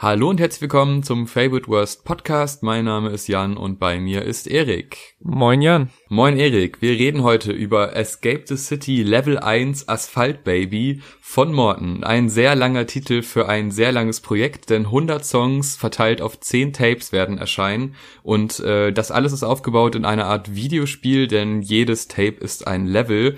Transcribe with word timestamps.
Hallo 0.00 0.30
und 0.30 0.38
herzlich 0.38 0.60
willkommen 0.60 1.02
zum 1.02 1.26
Favorite 1.26 1.66
Worst 1.66 2.04
Podcast. 2.04 2.62
Mein 2.62 2.84
Name 2.84 3.10
ist 3.10 3.26
Jan 3.26 3.56
und 3.56 3.80
bei 3.80 3.98
mir 3.98 4.22
ist 4.22 4.46
Erik. 4.46 5.16
Moin 5.18 5.60
Jan. 5.60 5.90
Moin 6.08 6.38
Erik. 6.38 6.80
Wir 6.80 6.92
reden 6.92 7.24
heute 7.24 7.50
über 7.50 7.96
Escape 7.96 8.44
the 8.46 8.56
City 8.56 9.02
Level 9.02 9.40
1 9.40 9.88
Asphalt 9.88 10.44
Baby 10.44 11.02
von 11.20 11.52
Morton. 11.52 12.04
Ein 12.04 12.28
sehr 12.28 12.54
langer 12.54 12.86
Titel 12.86 13.22
für 13.22 13.48
ein 13.48 13.72
sehr 13.72 13.90
langes 13.90 14.20
Projekt, 14.20 14.70
denn 14.70 14.84
100 14.84 15.24
Songs 15.24 15.74
verteilt 15.74 16.22
auf 16.22 16.38
10 16.38 16.74
Tapes 16.74 17.10
werden 17.10 17.36
erscheinen 17.36 17.96
und 18.22 18.60
äh, 18.60 18.92
das 18.92 19.10
alles 19.10 19.32
ist 19.32 19.42
aufgebaut 19.42 19.96
in 19.96 20.04
einer 20.04 20.26
Art 20.26 20.54
Videospiel, 20.54 21.26
denn 21.26 21.60
jedes 21.60 22.06
Tape 22.06 22.36
ist 22.38 22.68
ein 22.68 22.86
Level 22.86 23.36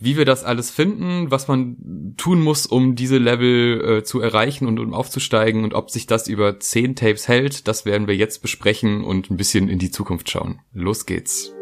wie 0.00 0.16
wir 0.16 0.24
das 0.24 0.44
alles 0.44 0.70
finden, 0.70 1.30
was 1.30 1.46
man 1.46 2.14
tun 2.16 2.40
muss, 2.40 2.66
um 2.66 2.96
diese 2.96 3.18
Level 3.18 3.98
äh, 3.98 4.02
zu 4.02 4.20
erreichen 4.20 4.66
und 4.66 4.80
um 4.80 4.94
aufzusteigen 4.94 5.62
und 5.62 5.74
ob 5.74 5.90
sich 5.90 6.06
das 6.06 6.26
über 6.26 6.58
zehn 6.58 6.96
Tapes 6.96 7.28
hält, 7.28 7.68
das 7.68 7.84
werden 7.84 8.08
wir 8.08 8.16
jetzt 8.16 8.40
besprechen 8.40 9.04
und 9.04 9.30
ein 9.30 9.36
bisschen 9.36 9.68
in 9.68 9.78
die 9.78 9.90
Zukunft 9.90 10.30
schauen. 10.30 10.60
Los 10.72 11.04
geht's. 11.04 11.52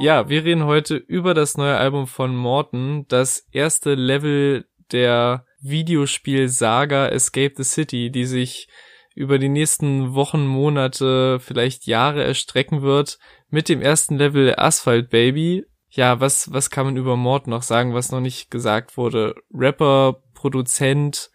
Ja, 0.00 0.28
wir 0.28 0.44
reden 0.44 0.64
heute 0.64 0.96
über 0.96 1.34
das 1.34 1.56
neue 1.56 1.76
Album 1.76 2.06
von 2.06 2.36
Morton, 2.36 3.06
das 3.08 3.48
erste 3.50 3.94
Level 3.94 4.66
der 4.92 5.46
Videospiel-Saga 5.62 7.08
Escape 7.08 7.54
the 7.56 7.64
City, 7.64 8.10
die 8.10 8.26
sich 8.26 8.68
über 9.14 9.38
die 9.38 9.48
nächsten 9.48 10.14
Wochen, 10.14 10.46
Monate, 10.46 11.38
vielleicht 11.40 11.86
Jahre 11.86 12.24
erstrecken 12.24 12.82
wird 12.82 13.18
mit 13.48 13.68
dem 13.68 13.80
ersten 13.80 14.18
Level 14.18 14.54
Asphalt 14.56 15.10
Baby. 15.10 15.64
Ja, 15.88 16.20
was, 16.20 16.52
was 16.52 16.70
kann 16.70 16.86
man 16.86 16.96
über 16.96 17.16
Mord 17.16 17.46
noch 17.46 17.62
sagen, 17.62 17.94
was 17.94 18.10
noch 18.10 18.20
nicht 18.20 18.50
gesagt 18.50 18.96
wurde? 18.96 19.36
Rapper, 19.52 20.20
Produzent, 20.34 21.30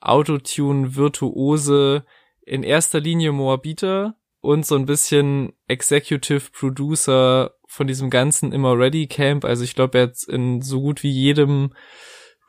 Autotune, 0.00 0.94
Virtuose, 0.94 2.04
in 2.42 2.62
erster 2.62 3.00
Linie 3.00 3.32
Moabiter 3.32 4.16
und 4.40 4.66
so 4.66 4.76
ein 4.76 4.86
bisschen 4.86 5.54
Executive 5.66 6.50
Producer 6.52 7.54
von 7.66 7.86
diesem 7.86 8.10
ganzen 8.10 8.52
Immer 8.52 8.78
Ready 8.78 9.06
Camp. 9.06 9.44
Also 9.44 9.64
ich 9.64 9.74
glaube, 9.74 9.98
er 9.98 10.04
hat 10.08 10.22
in 10.28 10.60
so 10.60 10.82
gut 10.82 11.02
wie 11.02 11.10
jedem 11.10 11.74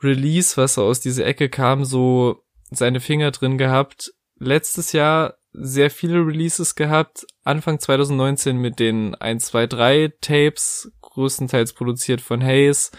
Release, 0.02 0.56
was 0.56 0.74
so 0.74 0.84
aus 0.84 1.00
dieser 1.00 1.26
Ecke 1.26 1.48
kam, 1.48 1.84
so 1.84 2.44
seine 2.70 3.00
Finger 3.00 3.30
drin 3.30 3.56
gehabt 3.56 4.12
letztes 4.38 4.92
Jahr 4.92 5.34
sehr 5.52 5.90
viele 5.90 6.26
Releases 6.26 6.74
gehabt. 6.74 7.26
Anfang 7.44 7.78
2019 7.78 8.56
mit 8.56 8.78
den 8.78 9.14
1, 9.14 9.46
2, 9.46 9.66
3 9.66 10.12
Tapes, 10.20 10.92
größtenteils 11.00 11.72
produziert 11.72 12.20
von 12.20 12.42
Hayes. 12.42 12.90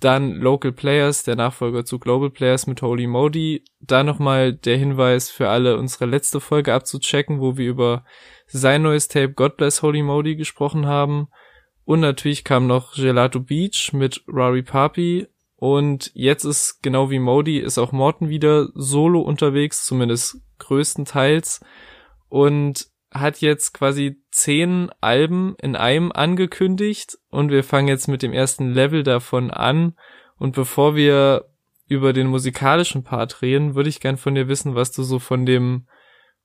Dann 0.00 0.32
Local 0.32 0.72
Players, 0.72 1.24
der 1.24 1.36
Nachfolger 1.36 1.84
zu 1.84 1.98
Global 1.98 2.30
Players 2.30 2.66
mit 2.66 2.80
Holy 2.80 3.06
Modi. 3.06 3.64
Da 3.80 4.02
nochmal 4.02 4.54
der 4.54 4.78
Hinweis 4.78 5.28
für 5.30 5.50
alle, 5.50 5.76
unsere 5.76 6.06
letzte 6.06 6.40
Folge 6.40 6.72
abzuchecken, 6.72 7.40
wo 7.40 7.58
wir 7.58 7.68
über 7.68 8.04
sein 8.46 8.82
neues 8.82 9.08
Tape 9.08 9.34
God 9.34 9.58
Bless 9.58 9.82
Holy 9.82 10.02
Modi 10.02 10.36
gesprochen 10.36 10.86
haben. 10.86 11.28
Und 11.84 12.00
natürlich 12.00 12.44
kam 12.44 12.66
noch 12.66 12.94
Gelato 12.94 13.40
Beach 13.40 13.92
mit 13.92 14.22
Rari 14.26 14.62
Papi. 14.62 15.26
Und 15.56 16.10
jetzt 16.14 16.44
ist 16.44 16.82
genau 16.82 17.10
wie 17.10 17.18
Modi, 17.18 17.58
ist 17.58 17.76
auch 17.76 17.92
Morton 17.92 18.30
wieder 18.30 18.68
solo 18.74 19.20
unterwegs, 19.20 19.84
zumindest 19.84 20.40
größtenteils 20.60 21.60
und 22.28 22.86
hat 23.12 23.40
jetzt 23.40 23.74
quasi 23.74 24.22
zehn 24.30 24.90
Alben 25.00 25.56
in 25.60 25.74
einem 25.74 26.12
angekündigt 26.12 27.18
und 27.28 27.50
wir 27.50 27.64
fangen 27.64 27.88
jetzt 27.88 28.06
mit 28.06 28.22
dem 28.22 28.32
ersten 28.32 28.72
Level 28.72 29.02
davon 29.02 29.50
an 29.50 29.96
und 30.38 30.54
bevor 30.54 30.94
wir 30.94 31.46
über 31.88 32.12
den 32.12 32.28
musikalischen 32.28 33.02
Part 33.02 33.42
reden, 33.42 33.74
würde 33.74 33.88
ich 33.88 33.98
gern 33.98 34.16
von 34.16 34.36
dir 34.36 34.46
wissen, 34.46 34.76
was 34.76 34.92
du 34.92 35.02
so 35.02 35.18
von 35.18 35.44
dem 35.44 35.88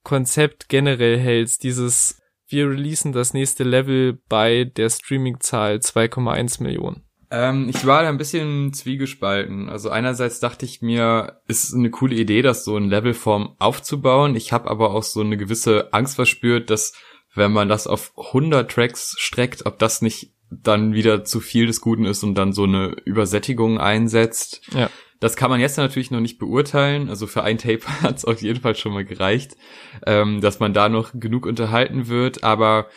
Konzept 0.03 0.69
generell 0.69 1.19
hältst, 1.19 1.63
dieses 1.63 2.21
wir 2.47 2.69
releasen 2.69 3.11
das 3.11 3.33
nächste 3.33 3.63
Level 3.63 4.19
bei 4.29 4.65
der 4.65 4.89
Streaming-Zahl 4.89 5.77
2,1 5.77 6.61
Millionen. 6.61 7.04
Ähm, 7.35 7.67
ich 7.67 7.85
war 7.85 8.03
da 8.03 8.07
ein 8.07 8.17
bisschen 8.17 8.71
zwiegespalten. 8.71 9.67
Also 9.67 9.89
einerseits 9.89 10.39
dachte 10.39 10.63
ich 10.63 10.81
mir, 10.81 11.41
ist 11.47 11.73
eine 11.73 11.89
coole 11.89 12.15
Idee, 12.15 12.41
das 12.41 12.63
so 12.63 12.77
in 12.77 12.89
Levelform 12.89 13.55
aufzubauen. 13.59 14.37
Ich 14.37 14.53
habe 14.53 14.69
aber 14.69 14.91
auch 14.91 15.03
so 15.03 15.19
eine 15.19 15.35
gewisse 15.35 15.91
Angst 15.93 16.15
verspürt, 16.15 16.69
dass 16.69 16.93
wenn 17.33 17.51
man 17.51 17.67
das 17.67 17.87
auf 17.87 18.13
100 18.17 18.71
Tracks 18.71 19.15
streckt, 19.17 19.65
ob 19.65 19.79
das 19.79 20.01
nicht 20.01 20.31
dann 20.49 20.93
wieder 20.93 21.25
zu 21.25 21.41
viel 21.41 21.67
des 21.67 21.81
Guten 21.81 22.05
ist 22.05 22.23
und 22.23 22.35
dann 22.35 22.53
so 22.53 22.63
eine 22.63 22.95
Übersättigung 23.03 23.79
einsetzt. 23.79 24.61
Ja. 24.73 24.89
Das 25.19 25.35
kann 25.35 25.49
man 25.49 25.59
jetzt 25.59 25.77
natürlich 25.77 26.11
noch 26.11 26.21
nicht 26.21 26.37
beurteilen. 26.37 27.09
Also 27.09 27.27
für 27.27 27.43
ein 27.43 27.57
Tape 27.57 27.81
hat 28.01 28.15
es 28.17 28.23
auf 28.23 28.41
jeden 28.41 28.61
Fall 28.61 28.75
schon 28.75 28.93
mal 28.93 29.03
gereicht, 29.03 29.57
ähm, 30.05 30.39
dass 30.39 30.59
man 30.59 30.73
da 30.73 30.87
noch 30.87 31.11
genug 31.13 31.45
unterhalten 31.45 32.07
wird. 32.07 32.45
Aber 32.45 32.87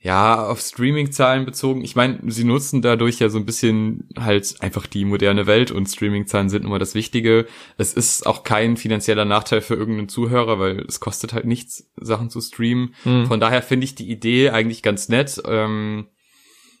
ja, 0.00 0.46
auf 0.46 0.60
Streaming-Zahlen 0.60 1.44
bezogen. 1.44 1.82
Ich 1.82 1.96
meine, 1.96 2.20
sie 2.28 2.44
nutzen 2.44 2.82
dadurch 2.82 3.18
ja 3.18 3.28
so 3.28 3.38
ein 3.38 3.46
bisschen 3.46 4.08
halt 4.16 4.54
einfach 4.60 4.86
die 4.86 5.04
moderne 5.04 5.46
Welt 5.46 5.72
und 5.72 5.86
Streaming-Zahlen 5.86 6.50
sind 6.50 6.64
immer 6.64 6.78
das 6.78 6.94
Wichtige. 6.94 7.46
Es 7.78 7.94
ist 7.94 8.24
auch 8.24 8.44
kein 8.44 8.76
finanzieller 8.76 9.24
Nachteil 9.24 9.60
für 9.60 9.74
irgendeinen 9.74 10.08
Zuhörer, 10.08 10.60
weil 10.60 10.84
es 10.86 11.00
kostet 11.00 11.32
halt 11.32 11.46
nichts, 11.46 11.90
Sachen 11.96 12.30
zu 12.30 12.40
streamen. 12.40 12.94
Mhm. 13.04 13.26
Von 13.26 13.40
daher 13.40 13.60
finde 13.60 13.84
ich 13.84 13.96
die 13.96 14.08
Idee 14.08 14.50
eigentlich 14.50 14.84
ganz 14.84 15.08
nett. 15.08 15.42
Ähm, 15.44 16.06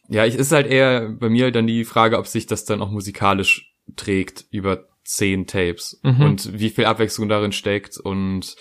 ja, 0.08 0.24
ich 0.24 0.36
ist 0.36 0.52
halt 0.52 0.68
eher 0.68 1.08
bei 1.08 1.28
mir 1.28 1.50
dann 1.50 1.66
die 1.66 1.84
Frage, 1.84 2.18
ob 2.18 2.28
sich 2.28 2.46
das 2.46 2.66
dann 2.66 2.80
auch 2.80 2.90
musikalisch 2.90 3.74
trägt 3.96 4.46
über 4.52 4.86
zehn 5.02 5.46
Tapes 5.48 6.00
mhm. 6.04 6.22
und 6.22 6.60
wie 6.60 6.70
viel 6.70 6.84
Abwechslung 6.84 7.28
darin 7.28 7.52
steckt 7.52 7.98
und 7.98 8.54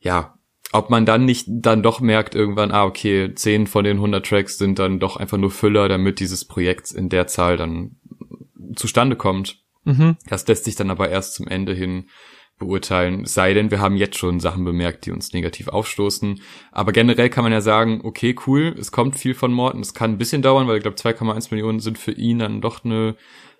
ja, 0.00 0.38
ob 0.72 0.90
man 0.90 1.06
dann 1.06 1.24
nicht 1.24 1.46
dann 1.48 1.82
doch 1.82 2.00
merkt 2.00 2.34
irgendwann, 2.34 2.70
ah, 2.70 2.84
okay, 2.84 3.34
zehn 3.34 3.66
von 3.66 3.84
den 3.84 3.96
100 3.96 4.24
Tracks 4.24 4.58
sind 4.58 4.78
dann 4.78 5.00
doch 5.00 5.16
einfach 5.16 5.38
nur 5.38 5.50
Füller, 5.50 5.88
damit 5.88 6.20
dieses 6.20 6.44
Projekt 6.44 6.92
in 6.92 7.08
der 7.08 7.26
Zahl 7.26 7.56
dann 7.56 7.96
zustande 8.76 9.16
kommt. 9.16 9.58
Mhm. 9.84 10.16
Das 10.28 10.46
lässt 10.46 10.64
sich 10.64 10.76
dann 10.76 10.90
aber 10.90 11.08
erst 11.08 11.34
zum 11.34 11.48
Ende 11.48 11.74
hin 11.74 12.06
beurteilen. 12.58 13.24
Sei 13.24 13.54
denn, 13.54 13.72
wir 13.72 13.80
haben 13.80 13.96
jetzt 13.96 14.18
schon 14.18 14.38
Sachen 14.38 14.64
bemerkt, 14.64 15.06
die 15.06 15.10
uns 15.10 15.32
negativ 15.32 15.68
aufstoßen. 15.68 16.40
Aber 16.70 16.92
generell 16.92 17.30
kann 17.30 17.42
man 17.42 17.52
ja 17.52 17.62
sagen, 17.62 18.02
okay, 18.04 18.36
cool, 18.46 18.76
es 18.78 18.92
kommt 18.92 19.16
viel 19.18 19.34
von 19.34 19.52
Morten. 19.52 19.80
Es 19.80 19.94
kann 19.94 20.12
ein 20.12 20.18
bisschen 20.18 20.42
dauern, 20.42 20.68
weil 20.68 20.76
ich 20.76 20.82
glaube, 20.82 20.98
2,1 20.98 21.48
Millionen 21.50 21.80
sind 21.80 21.98
für 21.98 22.12
ihn 22.12 22.38
dann 22.38 22.60
doch 22.60 22.84
eine 22.84 23.16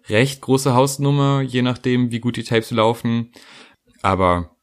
recht 0.09 0.42
große 0.42 0.75
Hausnummer, 0.75 1.41
je 1.41 1.62
nachdem, 1.62 2.12
wie 2.12 2.21
gut 2.21 2.37
die 2.37 2.44
Tapes 2.44 2.71
laufen. 2.71 3.32
Aber 4.03 4.56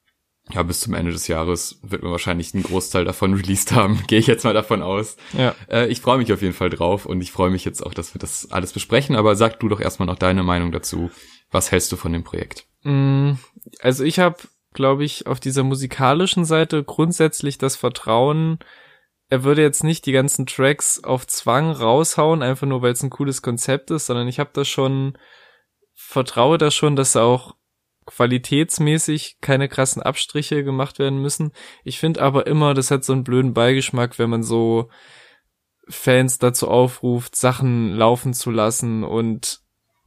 ja, 0.51 0.63
bis 0.63 0.79
zum 0.79 0.93
Ende 0.93 1.11
des 1.11 1.27
Jahres 1.27 1.79
wird 1.81 2.03
man 2.03 2.11
wahrscheinlich 2.11 2.53
einen 2.53 2.63
Großteil 2.63 3.05
davon 3.05 3.33
released 3.35 3.73
haben. 3.73 4.03
Gehe 4.07 4.19
ich 4.19 4.27
jetzt 4.27 4.43
mal 4.43 4.53
davon 4.53 4.81
aus. 4.81 5.17
Ja. 5.37 5.55
Äh, 5.69 5.87
ich 5.87 6.01
freue 6.01 6.17
mich 6.17 6.31
auf 6.31 6.41
jeden 6.41 6.53
Fall 6.53 6.69
drauf 6.69 7.05
und 7.05 7.21
ich 7.21 7.31
freue 7.31 7.49
mich 7.49 7.65
jetzt 7.65 7.81
auch, 7.85 7.93
dass 7.93 8.13
wir 8.13 8.19
das 8.19 8.51
alles 8.51 8.73
besprechen. 8.73 9.15
Aber 9.15 9.35
sag 9.35 9.59
du 9.59 9.67
doch 9.67 9.79
erstmal 9.79 10.07
noch 10.07 10.17
deine 10.17 10.43
Meinung 10.43 10.71
dazu. 10.71 11.11
Was 11.51 11.71
hältst 11.71 11.91
du 11.91 11.97
von 11.97 12.13
dem 12.13 12.23
Projekt? 12.23 12.65
Mm, 12.83 13.33
also 13.81 14.03
ich 14.03 14.19
habe, 14.19 14.37
glaube 14.73 15.03
ich, 15.03 15.27
auf 15.27 15.39
dieser 15.39 15.63
musikalischen 15.63 16.45
Seite 16.45 16.83
grundsätzlich 16.83 17.57
das 17.57 17.75
Vertrauen, 17.75 18.59
er 19.29 19.43
würde 19.43 19.61
jetzt 19.61 19.83
nicht 19.83 20.05
die 20.05 20.13
ganzen 20.13 20.45
Tracks 20.45 21.03
auf 21.03 21.27
Zwang 21.27 21.71
raushauen, 21.71 22.41
einfach 22.41 22.67
nur 22.67 22.81
weil 22.81 22.93
es 22.93 23.03
ein 23.03 23.09
cooles 23.09 23.41
Konzept 23.41 23.91
ist, 23.91 24.05
sondern 24.05 24.27
ich 24.27 24.39
habe 24.39 24.51
da 24.53 24.63
schon, 24.63 25.17
vertraue 25.93 26.57
da 26.57 26.71
schon, 26.71 26.95
dass 26.95 27.15
er 27.15 27.23
auch 27.23 27.55
qualitätsmäßig 28.07 29.37
keine 29.41 29.67
krassen 29.67 30.01
Abstriche 30.01 30.63
gemacht 30.63 30.97
werden 30.97 31.21
müssen. 31.21 31.51
Ich 31.83 31.99
finde 31.99 32.21
aber 32.21 32.47
immer, 32.47 32.73
das 32.73 32.89
hat 32.89 33.03
so 33.03 33.13
einen 33.13 33.23
blöden 33.23 33.53
Beigeschmack, 33.53 34.17
wenn 34.17 34.29
man 34.29 34.43
so 34.43 34.89
Fans 35.89 36.39
dazu 36.39 36.67
aufruft, 36.67 37.35
Sachen 37.35 37.93
laufen 37.93 38.33
zu 38.33 38.49
lassen 38.49 39.03
und 39.03 39.61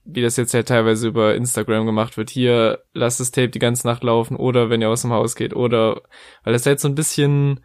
wie 0.05 0.23
das 0.23 0.37
jetzt 0.37 0.53
ja 0.53 0.63
teilweise 0.63 1.09
über 1.09 1.35
Instagram 1.35 1.87
gemacht 1.87 2.17
wird, 2.17 2.31
hier 2.31 2.83
lasst 2.93 3.21
das 3.21 3.31
Tape 3.31 3.51
die 3.51 3.59
ganze 3.59 3.87
Nacht 3.87 4.03
laufen 4.03 4.37
oder 4.37 4.71
wenn 4.71 4.81
ihr 4.81 4.89
aus 4.89 5.03
dem 5.03 5.13
Haus 5.13 5.37
geht 5.37 5.55
oder 5.55 6.03
weil 6.43 6.53
das 6.53 6.67
halt 6.67 6.81
so 6.81 6.89
ein 6.89 6.95
bisschen 6.95 7.61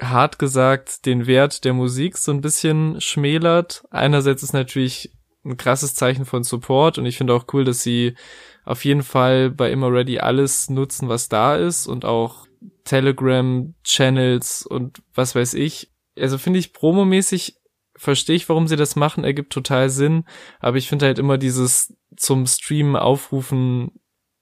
hart 0.00 0.38
gesagt 0.38 1.06
den 1.06 1.26
Wert 1.26 1.64
der 1.64 1.72
Musik 1.72 2.18
so 2.18 2.32
ein 2.32 2.40
bisschen 2.40 3.00
schmälert. 3.00 3.84
Einerseits 3.90 4.42
ist 4.42 4.52
natürlich 4.52 5.12
ein 5.44 5.56
krasses 5.56 5.94
Zeichen 5.94 6.24
von 6.24 6.42
Support 6.42 6.98
und 6.98 7.06
ich 7.06 7.16
finde 7.16 7.34
auch 7.34 7.46
cool, 7.52 7.64
dass 7.64 7.82
sie 7.82 8.14
auf 8.64 8.84
jeden 8.84 9.02
Fall 9.02 9.50
bei 9.50 9.70
Immer 9.70 9.92
Ready 9.92 10.18
alles 10.18 10.70
nutzen, 10.70 11.08
was 11.08 11.28
da 11.28 11.56
ist 11.56 11.86
und 11.86 12.04
auch 12.04 12.46
Telegram-Channels 12.84 14.66
und 14.66 15.02
was 15.14 15.34
weiß 15.34 15.54
ich. 15.54 15.90
Also 16.18 16.38
finde 16.38 16.58
ich 16.58 16.72
promomäßig 16.72 17.56
verstehe 17.96 18.36
ich, 18.36 18.48
warum 18.48 18.66
sie 18.66 18.76
das 18.76 18.96
machen, 18.96 19.24
ergibt 19.24 19.52
total 19.52 19.88
Sinn, 19.88 20.24
aber 20.60 20.76
ich 20.76 20.88
finde 20.88 21.06
halt 21.06 21.18
immer 21.18 21.38
dieses 21.38 21.94
zum 22.16 22.46
Streamen 22.46 22.96
aufrufen, 22.96 23.92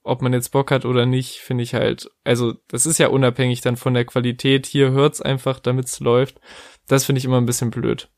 ob 0.02 0.22
man 0.22 0.32
jetzt 0.32 0.50
Bock 0.50 0.70
hat 0.70 0.84
oder 0.84 1.04
nicht, 1.04 1.38
finde 1.40 1.62
ich 1.62 1.74
halt, 1.74 2.10
also 2.24 2.54
das 2.68 2.86
ist 2.86 2.98
ja 2.98 3.08
unabhängig 3.08 3.60
dann 3.60 3.76
von 3.76 3.92
der 3.92 4.04
Qualität, 4.06 4.66
hier 4.66 4.92
hört's 4.92 5.20
einfach, 5.20 5.60
damit's 5.60 6.00
läuft. 6.00 6.40
Das 6.88 7.04
finde 7.04 7.18
ich 7.18 7.24
immer 7.24 7.38
ein 7.38 7.46
bisschen 7.46 7.70
blöd. 7.70 8.08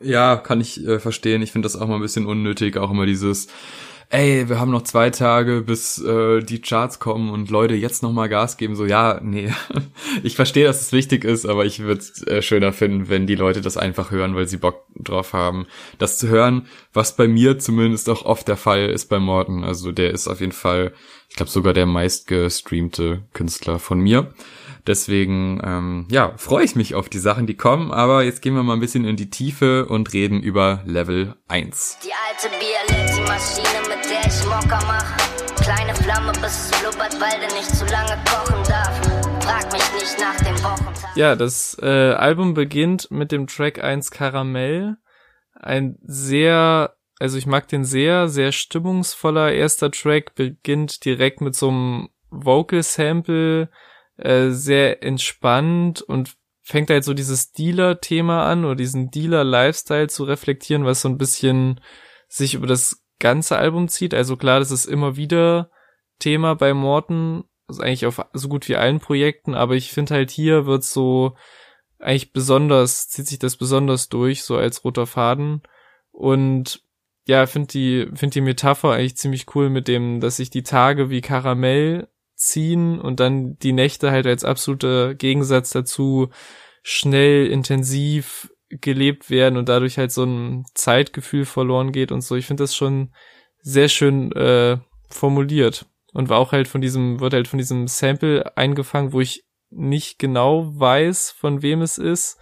Ja, 0.00 0.36
kann 0.36 0.60
ich 0.60 0.84
äh, 0.84 1.00
verstehen. 1.00 1.42
Ich 1.42 1.52
finde 1.52 1.66
das 1.66 1.76
auch 1.76 1.88
mal 1.88 1.96
ein 1.96 2.02
bisschen 2.02 2.26
unnötig, 2.26 2.76
auch 2.76 2.90
immer 2.90 3.06
dieses 3.06 3.48
ey, 4.10 4.48
wir 4.48 4.58
haben 4.58 4.70
noch 4.70 4.82
zwei 4.82 5.10
Tage, 5.10 5.60
bis 5.60 5.98
äh, 6.02 6.40
die 6.40 6.60
Charts 6.60 6.98
kommen 6.98 7.30
und 7.30 7.50
Leute 7.50 7.74
jetzt 7.74 8.02
noch 8.02 8.12
mal 8.12 8.28
Gas 8.28 8.56
geben. 8.56 8.74
So, 8.74 8.86
ja, 8.86 9.20
nee, 9.22 9.52
ich 10.22 10.36
verstehe, 10.36 10.64
dass 10.64 10.80
es 10.80 10.92
wichtig 10.92 11.24
ist, 11.24 11.46
aber 11.46 11.66
ich 11.66 11.80
würde 11.80 12.00
es 12.00 12.26
äh, 12.26 12.42
schöner 12.42 12.72
finden, 12.72 13.08
wenn 13.08 13.26
die 13.26 13.34
Leute 13.34 13.60
das 13.60 13.76
einfach 13.76 14.10
hören, 14.10 14.34
weil 14.34 14.48
sie 14.48 14.56
Bock 14.56 14.86
drauf 14.94 15.32
haben, 15.32 15.66
das 15.98 16.18
zu 16.18 16.28
hören, 16.28 16.66
was 16.92 17.16
bei 17.16 17.28
mir 17.28 17.58
zumindest 17.58 18.08
auch 18.08 18.24
oft 18.24 18.48
der 18.48 18.56
Fall 18.56 18.88
ist 18.88 19.06
bei 19.06 19.18
Morten. 19.18 19.62
Also 19.64 19.92
der 19.92 20.10
ist 20.10 20.26
auf 20.26 20.40
jeden 20.40 20.52
Fall, 20.52 20.92
ich 21.28 21.36
glaube 21.36 21.50
sogar 21.50 21.74
der 21.74 21.86
meistgestreamte 21.86 23.24
Künstler 23.34 23.78
von 23.78 24.00
mir. 24.00 24.32
Deswegen, 24.86 25.60
ähm, 25.62 26.06
ja, 26.10 26.32
freue 26.38 26.64
ich 26.64 26.74
mich 26.74 26.94
auf 26.94 27.10
die 27.10 27.18
Sachen, 27.18 27.46
die 27.46 27.58
kommen. 27.58 27.92
Aber 27.92 28.24
jetzt 28.24 28.40
gehen 28.40 28.54
wir 28.54 28.62
mal 28.62 28.72
ein 28.72 28.80
bisschen 28.80 29.04
in 29.04 29.16
die 29.16 29.28
Tiefe 29.28 29.84
und 29.84 30.14
reden 30.14 30.42
über 30.42 30.82
Level 30.86 31.34
1. 31.46 31.98
Die 32.02 32.08
alte 32.08 33.07
Bialetti-Maschine, 33.28 33.88
mit 33.88 34.10
der 34.10 34.26
ich 34.26 34.44
Mocker 34.46 34.84
mache. 34.86 35.16
Kleine 35.62 35.94
Flamme, 35.94 36.32
bis 36.40 36.70
es 36.70 36.80
blubbert, 36.80 37.20
weil 37.20 37.38
der 37.40 37.52
nicht 37.54 37.68
zu 37.74 37.84
lange 37.86 38.16
kochen 38.24 38.62
darf. 38.66 39.00
Frag 39.44 39.72
mich 39.72 39.92
nicht 39.94 40.18
nach 40.18 40.36
dem 40.36 40.56
Wochentag. 40.64 41.16
Ja, 41.16 41.36
das 41.36 41.76
äh, 41.82 42.12
Album 42.12 42.54
beginnt 42.54 43.10
mit 43.10 43.32
dem 43.32 43.46
Track 43.46 43.82
1 43.82 44.10
Karamell. 44.10 44.96
Ein 45.54 45.98
sehr 46.02 46.94
also 47.20 47.36
ich 47.36 47.46
mag 47.46 47.66
den 47.66 47.84
sehr, 47.84 48.28
sehr 48.28 48.52
stimmungsvoller 48.52 49.52
erster 49.52 49.90
Track, 49.90 50.36
beginnt 50.36 51.04
direkt 51.04 51.40
mit 51.40 51.56
so 51.56 51.68
einem 51.68 52.10
Vocal 52.30 52.84
Sample, 52.84 53.70
äh, 54.16 54.50
sehr 54.50 55.02
entspannt 55.02 56.00
und 56.00 56.36
fängt 56.62 56.90
halt 56.90 57.02
so 57.02 57.14
dieses 57.14 57.50
Dealer-Thema 57.50 58.46
an 58.46 58.64
oder 58.64 58.76
diesen 58.76 59.10
Dealer-Lifestyle 59.10 60.06
zu 60.06 60.22
reflektieren, 60.22 60.84
was 60.84 61.00
so 61.00 61.08
ein 61.08 61.18
bisschen 61.18 61.80
sich 62.28 62.54
über 62.54 62.68
das 62.68 63.02
ganze 63.18 63.56
Album 63.58 63.88
zieht. 63.88 64.14
Also 64.14 64.36
klar, 64.36 64.58
das 64.58 64.70
ist 64.70 64.86
immer 64.86 65.16
wieder 65.16 65.70
Thema 66.18 66.54
bei 66.54 66.74
Morton, 66.74 67.44
also 67.66 67.82
eigentlich 67.82 68.06
auf 68.06 68.20
so 68.32 68.48
gut 68.48 68.68
wie 68.68 68.76
allen 68.76 69.00
Projekten, 69.00 69.54
aber 69.54 69.74
ich 69.74 69.92
finde 69.92 70.14
halt 70.14 70.30
hier 70.30 70.66
wird 70.66 70.84
so 70.84 71.36
eigentlich 71.98 72.32
besonders, 72.32 73.08
zieht 73.08 73.26
sich 73.26 73.38
das 73.38 73.56
besonders 73.56 74.08
durch, 74.08 74.42
so 74.42 74.56
als 74.56 74.84
roter 74.84 75.06
Faden. 75.06 75.62
Und 76.12 76.82
ja, 77.26 77.46
finde 77.46 77.68
die, 77.68 78.08
finde 78.14 78.34
die 78.34 78.40
Metapher 78.40 78.92
eigentlich 78.92 79.16
ziemlich 79.16 79.54
cool 79.54 79.68
mit 79.68 79.88
dem, 79.88 80.20
dass 80.20 80.36
sich 80.36 80.50
die 80.50 80.62
Tage 80.62 81.10
wie 81.10 81.20
Karamell 81.20 82.08
ziehen 82.34 83.00
und 83.00 83.20
dann 83.20 83.58
die 83.58 83.72
Nächte 83.72 84.10
halt 84.10 84.26
als 84.26 84.44
absoluter 84.44 85.14
Gegensatz 85.14 85.70
dazu 85.70 86.30
schnell, 86.82 87.48
intensiv 87.48 88.50
gelebt 88.70 89.30
werden 89.30 89.56
und 89.56 89.68
dadurch 89.68 89.98
halt 89.98 90.12
so 90.12 90.24
ein 90.24 90.64
Zeitgefühl 90.74 91.44
verloren 91.44 91.92
geht 91.92 92.12
und 92.12 92.20
so. 92.20 92.36
Ich 92.36 92.46
finde 92.46 92.64
das 92.64 92.74
schon 92.74 93.12
sehr 93.60 93.88
schön 93.88 94.32
äh, 94.32 94.78
formuliert 95.08 95.86
und 96.12 96.28
war 96.28 96.38
auch 96.38 96.52
halt 96.52 96.68
von 96.68 96.80
diesem, 96.80 97.20
wird 97.20 97.32
halt 97.32 97.48
von 97.48 97.58
diesem 97.58 97.88
Sample 97.88 98.56
eingefangen, 98.56 99.12
wo 99.12 99.20
ich 99.20 99.44
nicht 99.70 100.18
genau 100.18 100.72
weiß, 100.78 101.30
von 101.30 101.62
wem 101.62 101.82
es 101.82 101.98
ist 101.98 102.38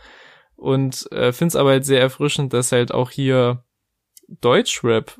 und 0.56 1.11
äh, 1.12 1.32
finde 1.32 1.49
es 1.49 1.56
aber 1.56 1.70
halt 1.70 1.84
sehr 1.84 2.00
erfrischend, 2.00 2.52
dass 2.52 2.73
halt 2.73 2.93
auch 2.93 3.11
hier 3.11 3.64
Deutschrap 4.28 5.19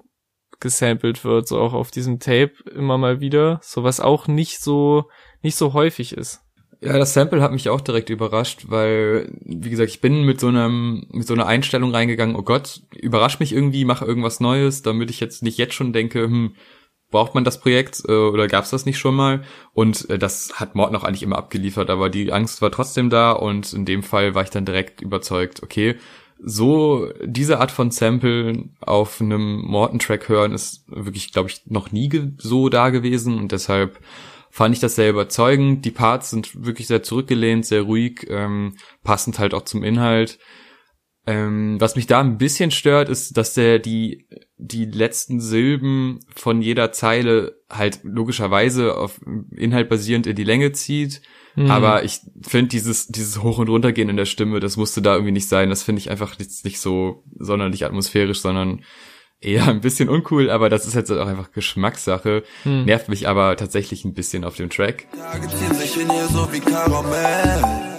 gesampelt 0.61 1.25
wird, 1.25 1.47
so 1.49 1.61
auch 1.61 1.75
auf 1.75 1.91
diesem 1.91 2.19
Tape 2.19 2.55
immer 2.70 2.99
mal 2.99 3.20
wieder, 3.20 3.61
so 3.62 3.85
was 3.85 4.00
auch 4.00 4.26
nicht 4.26 4.61
so, 4.61 5.11
nicht 5.43 5.56
so 5.56 5.73
häufig 5.75 6.12
ist. 6.17 6.45
Ja, 6.81 6.99
das 6.99 7.14
Sample 7.14 7.40
hat 7.40 7.52
mich 7.52 7.69
auch 7.70 7.81
direkt 7.81 8.11
überrascht, 8.11 8.67
weil, 8.69 9.32
wie 9.40 9.70
gesagt, 9.70 9.90
ich 9.90 10.00
bin 10.00 10.25
mit 10.25 10.40
so 10.40 10.49
einem, 10.49 11.06
mit 11.11 11.26
so 11.26 11.34
einer 11.34 11.46
Einstellung 11.46 11.90
reingegangen, 11.90 12.37
oh 12.37 12.43
Gott, 12.43 12.82
überrasch 12.94 13.40
mich 13.40 13.52
irgendwie, 13.52 13.84
mach 13.84 14.02
irgendwas 14.02 14.40
Neues, 14.40 14.82
damit 14.82 15.11
ich 15.11 15.20
jetzt 15.20 15.43
nicht 15.43 15.56
jetzt 15.56 15.75
schon 15.75 15.94
denke, 15.94 16.25
hm, 16.25 16.55
braucht 17.11 17.34
man 17.34 17.44
das 17.44 17.61
Projekt 17.61 18.02
äh, 18.08 18.12
oder 18.12 18.46
gab's 18.46 18.70
das 18.70 18.84
nicht 18.84 18.99
schon 18.99 19.14
mal? 19.14 19.43
Und 19.73 20.11
äh, 20.11 20.19
das 20.19 20.55
hat 20.55 20.75
Mord 20.75 20.93
noch 20.93 21.05
eigentlich 21.05 21.23
immer 21.23 21.38
abgeliefert, 21.38 21.88
aber 21.88 22.11
die 22.11 22.32
Angst 22.32 22.61
war 22.62 22.70
trotzdem 22.70 23.11
da 23.11 23.32
und 23.32 23.72
in 23.72 23.84
dem 23.84 24.02
Fall 24.02 24.34
war 24.34 24.43
ich 24.43 24.50
dann 24.50 24.67
direkt 24.67 25.00
überzeugt, 25.00 25.62
okay, 25.62 25.96
so 26.38 27.11
diese 27.25 27.61
Art 27.61 27.70
von 27.70 27.90
Sample 27.90 28.69
auf 28.81 29.20
einem 29.20 29.62
Morton-Track 29.62 30.29
hören 30.29 30.52
ist 30.52 30.84
wirklich, 30.88 31.32
glaube 31.32 31.49
ich, 31.49 31.62
noch 31.67 31.93
nie 31.93 32.11
so 32.38 32.69
da 32.69 32.90
gewesen 32.90 33.38
und 33.38 33.52
deshalb 33.52 33.99
fand 34.56 34.75
ich 34.75 34.81
das 34.81 34.94
sehr 34.94 35.11
überzeugend. 35.11 35.85
Die 35.85 35.91
Parts 35.91 36.31
sind 36.31 36.64
wirklich 36.64 36.87
sehr 36.87 37.03
zurückgelehnt, 37.03 37.67
sehr 37.67 37.82
ruhig, 37.82 38.26
ähm, 38.29 38.76
passend 39.05 39.38
halt 39.38 39.55
auch 39.55 39.62
zum 39.62 39.82
Inhalt. 39.82 40.38
Ähm, 41.26 41.81
was 41.81 41.97
mich 41.97 42.06
da 42.06 42.20
ein 42.20 42.38
bisschen 42.38 42.70
stört, 42.70 43.08
ist, 43.08 43.37
dass 43.37 43.55
der 43.55 43.79
die, 43.81 44.29
die 44.56 44.85
letzten 44.85 45.41
Silben 45.41 46.20
von 46.35 46.62
jeder 46.62 46.93
Zeile 46.93 47.61
halt 47.69 48.00
logischerweise 48.05 48.97
auf 48.97 49.20
Inhalt 49.56 49.88
basierend 49.88 50.26
in 50.26 50.37
die 50.37 50.44
Länge 50.44 50.73
zieht 50.73 51.20
Mhm. 51.56 51.70
Aber 51.70 52.05
ich 52.05 52.20
finde 52.43 52.69
dieses, 52.69 53.08
dieses 53.08 53.43
Hoch- 53.43 53.58
und 53.58 53.69
Runtergehen 53.69 54.11
in 54.11 54.17
der 54.17 54.26
Stimme, 54.26 54.61
das 54.61 54.76
musste 54.76 55.00
da 55.00 55.14
irgendwie 55.14 55.32
nicht 55.32 55.49
sein. 55.49 55.70
Das 55.70 55.82
finde 55.82 56.00
ich 56.00 56.11
einfach 56.11 56.38
nicht, 56.38 56.64
nicht 56.64 56.79
so 56.79 57.25
sonderlich 57.38 57.85
atmosphärisch, 57.85 58.41
sondern 58.41 58.85
eher 59.46 59.69
ein 59.69 59.81
bisschen 59.81 60.08
uncool, 60.08 60.50
aber 60.50 60.69
das 60.69 60.87
ist 60.87 60.94
jetzt 60.94 61.10
auch 61.10 61.26
einfach 61.26 61.52
Geschmackssache. 61.52 62.43
Hm. 62.64 62.84
Nervt 62.84 63.08
mich 63.08 63.28
aber 63.28 63.56
tatsächlich 63.56 64.04
ein 64.04 64.14
bisschen 64.14 64.44
auf 64.44 64.56
dem 64.56 64.70
Track. 64.70 65.06
Tage 65.16 65.48
ziehen 65.48 65.75
sich 65.75 66.00
in 66.00 66.08
ihr 66.08 66.26
so 66.26 66.52
wie 66.52 66.60
Karamell. 66.60 67.94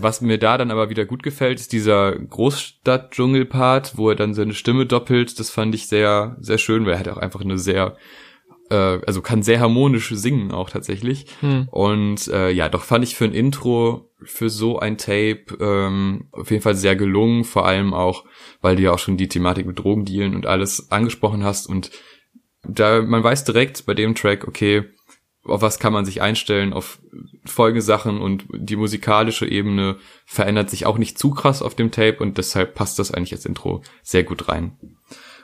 Was 0.00 0.20
mir 0.20 0.38
da 0.38 0.58
dann 0.58 0.70
aber 0.70 0.90
wieder 0.90 1.06
gut 1.06 1.22
gefällt, 1.22 1.58
ist 1.58 1.72
dieser 1.72 2.12
Großstadt-Dschungel-Part, 2.12 3.96
wo 3.96 4.10
er 4.10 4.16
dann 4.16 4.34
seine 4.34 4.52
Stimme 4.52 4.84
doppelt. 4.84 5.40
Das 5.40 5.48
fand 5.48 5.74
ich 5.74 5.86
sehr, 5.86 6.36
sehr 6.40 6.58
schön, 6.58 6.84
weil 6.84 6.92
er 6.92 6.98
hat 6.98 7.08
auch 7.08 7.16
einfach 7.16 7.40
eine 7.40 7.56
sehr, 7.56 7.96
äh, 8.70 8.74
also 9.06 9.22
kann 9.22 9.42
sehr 9.42 9.60
harmonisch 9.60 10.10
singen 10.10 10.52
auch 10.52 10.70
tatsächlich. 10.70 11.26
Hm. 11.40 11.68
Und 11.70 12.28
äh, 12.28 12.50
ja, 12.50 12.68
doch 12.68 12.82
fand 12.82 13.04
ich 13.04 13.16
für 13.16 13.24
ein 13.24 13.34
Intro, 13.34 14.10
für 14.22 14.50
so 14.50 14.78
ein 14.78 14.96
Tape 14.98 15.44
ähm, 15.60 16.28
auf 16.32 16.50
jeden 16.50 16.62
Fall 16.62 16.74
sehr 16.74 16.96
gelungen, 16.96 17.44
vor 17.44 17.66
allem 17.66 17.92
auch, 17.92 18.24
weil 18.60 18.76
du 18.76 18.82
ja 18.82 18.92
auch 18.92 18.98
schon 18.98 19.16
die 19.16 19.28
Thematik 19.28 19.66
mit 19.66 19.78
Drogendealen 19.78 20.34
und 20.34 20.46
alles 20.46 20.90
angesprochen 20.90 21.44
hast 21.44 21.66
und 21.66 21.90
da 22.66 23.02
man 23.02 23.22
weiß 23.22 23.44
direkt 23.44 23.84
bei 23.86 23.92
dem 23.92 24.14
Track, 24.14 24.48
okay, 24.48 24.84
auf 25.44 25.60
was 25.60 25.78
kann 25.78 25.92
man 25.92 26.04
sich 26.04 26.22
einstellen, 26.22 26.72
auf 26.72 26.98
Folgesachen 27.44 28.20
und 28.20 28.46
die 28.50 28.76
musikalische 28.76 29.46
Ebene 29.46 29.96
verändert 30.24 30.70
sich 30.70 30.86
auch 30.86 30.96
nicht 30.96 31.18
zu 31.18 31.30
krass 31.30 31.60
auf 31.60 31.74
dem 31.74 31.90
Tape 31.90 32.18
und 32.18 32.38
deshalb 32.38 32.74
passt 32.74 32.98
das 32.98 33.12
eigentlich 33.12 33.32
als 33.32 33.44
Intro 33.44 33.82
sehr 34.02 34.24
gut 34.24 34.48
rein. 34.48 34.78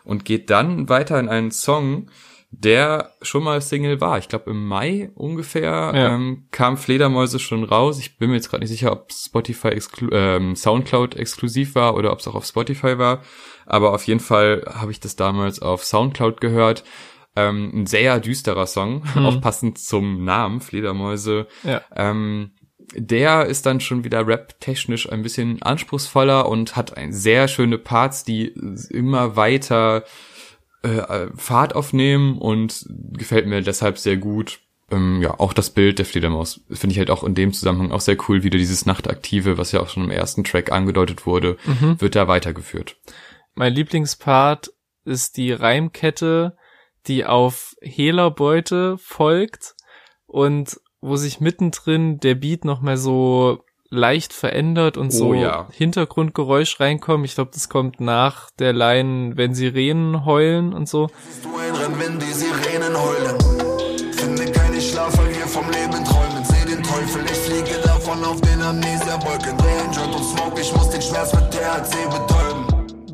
Und 0.05 0.25
geht 0.25 0.49
dann 0.49 0.89
weiter 0.89 1.21
in 1.21 1.29
einen 1.29 1.51
Song, 1.51 2.11
der 2.53 3.13
schon 3.23 3.45
mal 3.45 3.63
Single 3.63 4.01
war. 4.01 4.19
Ich 4.19 4.29
glaube 4.29 4.51
im 4.51 4.67
Mai 4.67 5.11
ungefähr 5.15 5.93
ja. 5.95 6.15
ähm, 6.15 6.49
kam 6.51 6.77
Fledermäuse 6.77 7.39
schon 7.39 7.65
raus. 7.65 7.99
Ich 8.01 8.19
bin 8.19 8.31
mir 8.31 8.37
jetzt 8.37 8.51
gerade 8.51 8.63
nicht 8.63 8.71
sicher, 8.71 8.93
ob 8.93 9.13
Spotify 9.13 9.69
exklu 9.69 10.09
ähm, 10.13 10.57
Soundcloud 10.57 11.15
exklusiv 11.15 11.75
war 11.75 11.95
oder 11.95 12.13
ob 12.13 12.19
es 12.19 12.29
auch 12.29 12.35
auf 12.35 12.45
Spotify 12.45 12.99
war. 12.99 13.23
Aber 13.67 13.95
auf 13.95 14.05
jeden 14.05 14.21
Fall 14.21 14.65
habe 14.69 14.91
ich 14.91 14.99
das 14.99 15.15
damals 15.15 15.61
auf 15.63 15.85
Soundcloud 15.85 16.41
gehört 16.41 16.83
ähm, 17.37 17.71
ein 17.73 17.87
sehr 17.87 18.19
düsterer 18.21 18.67
Song, 18.67 19.05
mhm. 19.15 19.27
auch 19.27 19.41
passend 19.41 19.79
zum 19.79 20.25
Namen, 20.25 20.61
Fledermäuse. 20.61 21.47
Ja. 21.63 21.83
Ähm, 21.95 22.53
der 22.95 23.47
ist 23.47 23.67
dann 23.67 23.79
schon 23.79 24.03
wieder 24.03 24.27
rap-technisch 24.27 25.11
ein 25.11 25.23
bisschen 25.23 25.63
anspruchsvoller 25.63 26.49
und 26.49 26.75
hat 26.75 26.97
ein 26.97 27.13
sehr 27.13 27.47
schöne 27.47 27.79
Parts, 27.79 28.25
die 28.25 28.53
immer 28.91 29.37
weiter 29.37 30.03
äh, 30.83 31.27
Fahrt 31.37 31.75
aufnehmen 31.75 32.39
und 32.39 32.87
gefällt 33.13 33.47
mir 33.47 33.63
deshalb 33.63 33.99
sehr 33.99 34.17
gut. 34.17 34.61
Ähm, 34.91 35.23
ja, 35.23 35.39
auch 35.39 35.53
das 35.53 35.71
Bild 35.71 35.99
der 35.99 36.07
Fledermaus 36.07 36.63
finde 36.71 36.93
ich 36.93 36.99
halt 36.99 37.11
auch 37.11 37.23
in 37.23 37.35
dem 37.35 37.53
Zusammenhang 37.53 37.93
auch 37.93 38.01
sehr 38.01 38.17
cool. 38.29 38.43
Wieder 38.43 38.59
dieses 38.59 38.87
Nachtaktive, 38.87 39.59
was 39.59 39.73
ja 39.73 39.81
auch 39.81 39.89
schon 39.89 40.05
im 40.05 40.11
ersten 40.11 40.45
Track 40.45 40.73
angedeutet 40.73 41.27
wurde, 41.27 41.57
mhm. 41.65 42.01
wird 42.01 42.17
da 42.17 42.29
weitergeführt. 42.29 42.97
Mein 43.55 43.73
Lieblingspart 43.73 44.73
ist 45.05 45.37
die 45.37 45.53
Reimkette, 45.53 46.57
die 47.07 47.25
auf 47.25 47.75
Hehlerbeute 47.81 48.97
folgt 48.99 49.75
und 50.27 50.81
wo 51.01 51.17
sich 51.17 51.41
mittendrin 51.41 52.21
der 52.21 52.35
Beat 52.35 52.65
noch 52.65 52.81
mal 52.81 52.97
so 52.97 53.65
leicht 53.91 54.33
verändert 54.33 54.97
und 54.97 55.11
so 55.11 55.31
oh, 55.31 55.35
ja. 55.35 55.69
Hintergrundgeräusch 55.73 56.79
reinkommt. 56.79 57.27
Ich 57.27 57.35
glaube, 57.35 57.51
das 57.53 57.69
kommt 57.69 58.01
nach 58.01 58.51
der 58.53 58.73
Line, 58.73 59.37
wenn 59.37 59.55
Sirenen 59.55 60.25
heulen 60.25 60.73
und 60.73 60.89
so. 60.89 61.09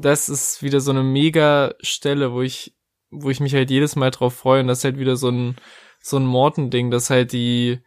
Das 0.01 0.29
ist 0.29 0.63
wieder 0.63 0.81
so 0.81 0.91
eine 0.91 1.03
mega 1.03 1.75
Stelle, 1.81 2.33
wo 2.33 2.43
ich 2.43 2.75
wo 3.11 3.31
ich 3.31 3.41
mich 3.41 3.55
halt 3.55 3.71
jedes 3.71 3.97
Mal 3.97 4.11
drauf 4.11 4.35
freue 4.35 4.61
und 4.61 4.67
das 4.67 4.79
ist 4.79 4.85
halt 4.85 4.99
wieder 4.99 5.17
so 5.17 5.31
ein 5.31 5.57
so 6.01 6.19
ein 6.19 6.27
Morten-Ding, 6.27 6.91
dass 6.91 7.11
halt 7.11 7.33
die 7.33 7.81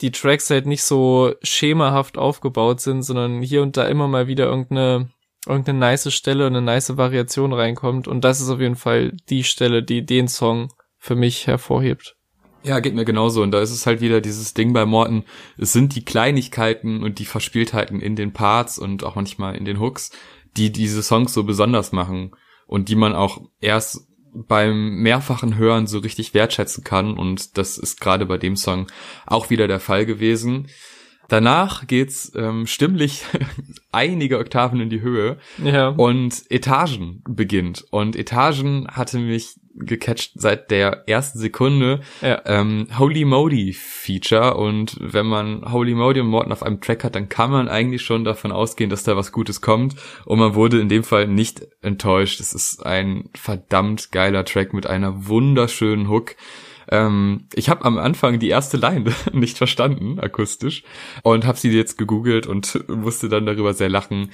die 0.00 0.10
Tracks 0.10 0.50
halt 0.50 0.66
nicht 0.66 0.82
so 0.82 1.34
schemahaft 1.42 2.18
aufgebaut 2.18 2.80
sind, 2.80 3.02
sondern 3.02 3.42
hier 3.42 3.62
und 3.62 3.76
da 3.76 3.86
immer 3.86 4.08
mal 4.08 4.26
wieder 4.26 4.46
irgendeine 4.46 5.10
irgendeine 5.46 5.78
nice 5.78 6.12
Stelle, 6.12 6.46
eine 6.46 6.60
nice 6.60 6.96
Variation 6.96 7.52
reinkommt 7.52 8.08
und 8.08 8.22
das 8.22 8.40
ist 8.40 8.50
auf 8.50 8.60
jeden 8.60 8.76
Fall 8.76 9.16
die 9.28 9.44
Stelle, 9.44 9.82
die 9.82 10.04
den 10.04 10.28
Song 10.28 10.72
für 10.98 11.14
mich 11.14 11.46
hervorhebt. 11.46 12.16
Ja, 12.64 12.80
geht 12.80 12.96
mir 12.96 13.04
genauso. 13.04 13.42
Und 13.42 13.52
da 13.52 13.60
ist 13.60 13.70
es 13.70 13.86
halt 13.86 14.00
wieder 14.00 14.20
dieses 14.20 14.52
Ding 14.52 14.72
bei 14.72 14.86
Morten. 14.86 15.24
Es 15.56 15.72
sind 15.72 15.94
die 15.94 16.04
Kleinigkeiten 16.04 17.04
und 17.04 17.20
die 17.20 17.24
Verspieltheiten 17.24 18.00
in 18.00 18.16
den 18.16 18.32
Parts 18.32 18.76
und 18.76 19.04
auch 19.04 19.14
manchmal 19.14 19.54
in 19.54 19.64
den 19.64 19.78
Hooks, 19.78 20.10
die 20.56 20.72
diese 20.72 21.04
Songs 21.04 21.32
so 21.32 21.44
besonders 21.44 21.92
machen 21.92 22.32
und 22.66 22.88
die 22.88 22.96
man 22.96 23.14
auch 23.14 23.40
erst 23.60 24.08
beim 24.48 24.96
mehrfachen 25.02 25.56
Hören 25.56 25.86
so 25.86 25.98
richtig 25.98 26.34
wertschätzen 26.34 26.84
kann. 26.84 27.16
Und 27.16 27.58
das 27.58 27.78
ist 27.78 28.00
gerade 28.00 28.26
bei 28.26 28.38
dem 28.38 28.56
Song 28.56 28.86
auch 29.26 29.50
wieder 29.50 29.68
der 29.68 29.80
Fall 29.80 30.06
gewesen. 30.06 30.68
Danach 31.28 31.86
geht's 31.86 32.32
ähm, 32.36 32.66
stimmlich 32.66 33.24
einige 33.92 34.38
Oktaven 34.38 34.80
in 34.80 34.90
die 34.90 35.00
Höhe 35.00 35.38
ja. 35.62 35.88
und 35.88 36.44
Etagen 36.50 37.22
beginnt. 37.28 37.84
Und 37.90 38.16
Etagen 38.16 38.86
hatte 38.88 39.18
mich 39.18 39.56
gecatcht 39.78 40.32
seit 40.34 40.70
der 40.70 41.04
ersten 41.06 41.38
Sekunde. 41.38 42.00
Ja. 42.22 42.40
Ähm, 42.46 42.88
Holy 42.98 43.24
Modi 43.24 43.72
Feature 43.72 44.56
und 44.56 44.96
wenn 45.00 45.26
man 45.26 45.70
Holy 45.70 45.94
Modi 45.94 46.20
und 46.20 46.28
Morton 46.28 46.52
auf 46.52 46.62
einem 46.62 46.80
Track 46.80 47.04
hat, 47.04 47.14
dann 47.14 47.28
kann 47.28 47.50
man 47.50 47.68
eigentlich 47.68 48.02
schon 48.02 48.24
davon 48.24 48.52
ausgehen, 48.52 48.90
dass 48.90 49.02
da 49.02 49.16
was 49.16 49.32
Gutes 49.32 49.60
kommt. 49.60 49.96
Und 50.24 50.38
man 50.38 50.54
wurde 50.54 50.80
in 50.80 50.88
dem 50.88 51.04
Fall 51.04 51.26
nicht 51.26 51.66
enttäuscht. 51.82 52.40
Es 52.40 52.52
ist 52.52 52.84
ein 52.84 53.28
verdammt 53.34 54.12
geiler 54.12 54.44
Track 54.44 54.72
mit 54.72 54.86
einer 54.86 55.26
wunderschönen 55.26 56.08
Hook 56.08 56.36
ähm, 56.90 57.48
ich 57.54 57.68
habe 57.68 57.84
am 57.84 57.98
Anfang 57.98 58.38
die 58.38 58.48
erste 58.48 58.76
Line 58.76 59.12
nicht 59.32 59.58
verstanden, 59.58 60.18
akustisch, 60.20 60.84
und 61.22 61.46
habe 61.46 61.58
sie 61.58 61.70
jetzt 61.70 61.98
gegoogelt 61.98 62.46
und 62.46 62.84
musste 62.88 63.28
dann 63.28 63.46
darüber 63.46 63.74
sehr 63.74 63.88
lachen. 63.88 64.30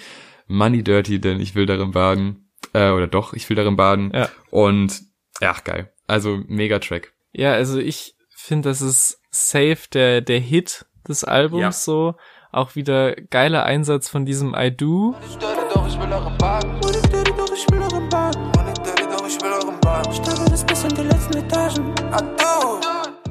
Money 0.49 0.83
Dirty, 0.83 1.21
denn 1.21 1.41
ich 1.41 1.55
will 1.55 1.67
darin 1.67 1.93
baden. 1.93 2.51
Äh, 2.73 2.91
oder 2.91 3.07
doch, 3.07 3.33
ich 3.33 3.49
will 3.49 3.57
darin 3.57 3.77
baden. 3.77 4.11
Ja. 4.15 4.29
Und 4.51 5.01
ja, 5.41 5.55
geil. 5.65 5.93
Also 6.07 6.41
mega 6.47 6.79
Track. 6.79 7.13
Ja, 7.33 7.53
also 7.53 7.79
ich 7.79 8.15
finde, 8.37 8.69
das 8.69 8.83
ist 8.83 9.21
safe 9.31 9.89
der, 9.93 10.21
der 10.21 10.41
Hit 10.41 10.85
des 11.09 11.25
Albums 11.25 11.61
Ja. 11.63 11.73
so. 11.73 12.15
Auch 12.51 12.75
wieder 12.75 13.15
geiler 13.15 13.65
Einsatz 13.65 14.09
von 14.11 14.27
diesem 14.27 14.55
I 14.55 14.71
Do. 14.71 15.15
Ich 15.27 15.33
störe 15.35 15.69
doch, 15.73 15.87
ich 15.89 15.99
will 15.99 16.13
euren 16.13 16.37
Bad. 16.37 16.67
Meine 16.67 17.01
Dirty 17.09 17.33
doch, 17.35 17.53
ich 17.55 17.67
will 17.71 17.81
euren 17.81 18.09
Bad. 18.11 18.52
Doch, 19.23 19.29
ich 19.29 19.41
will 19.41 19.53
euren 19.53 20.15
steige 20.15 20.51
das 20.51 20.65
bis 20.65 20.83
in 20.83 20.95
die 20.97 21.03
letzten 21.03 21.37
Etagen. 21.37 21.95
Ado! 22.11 22.81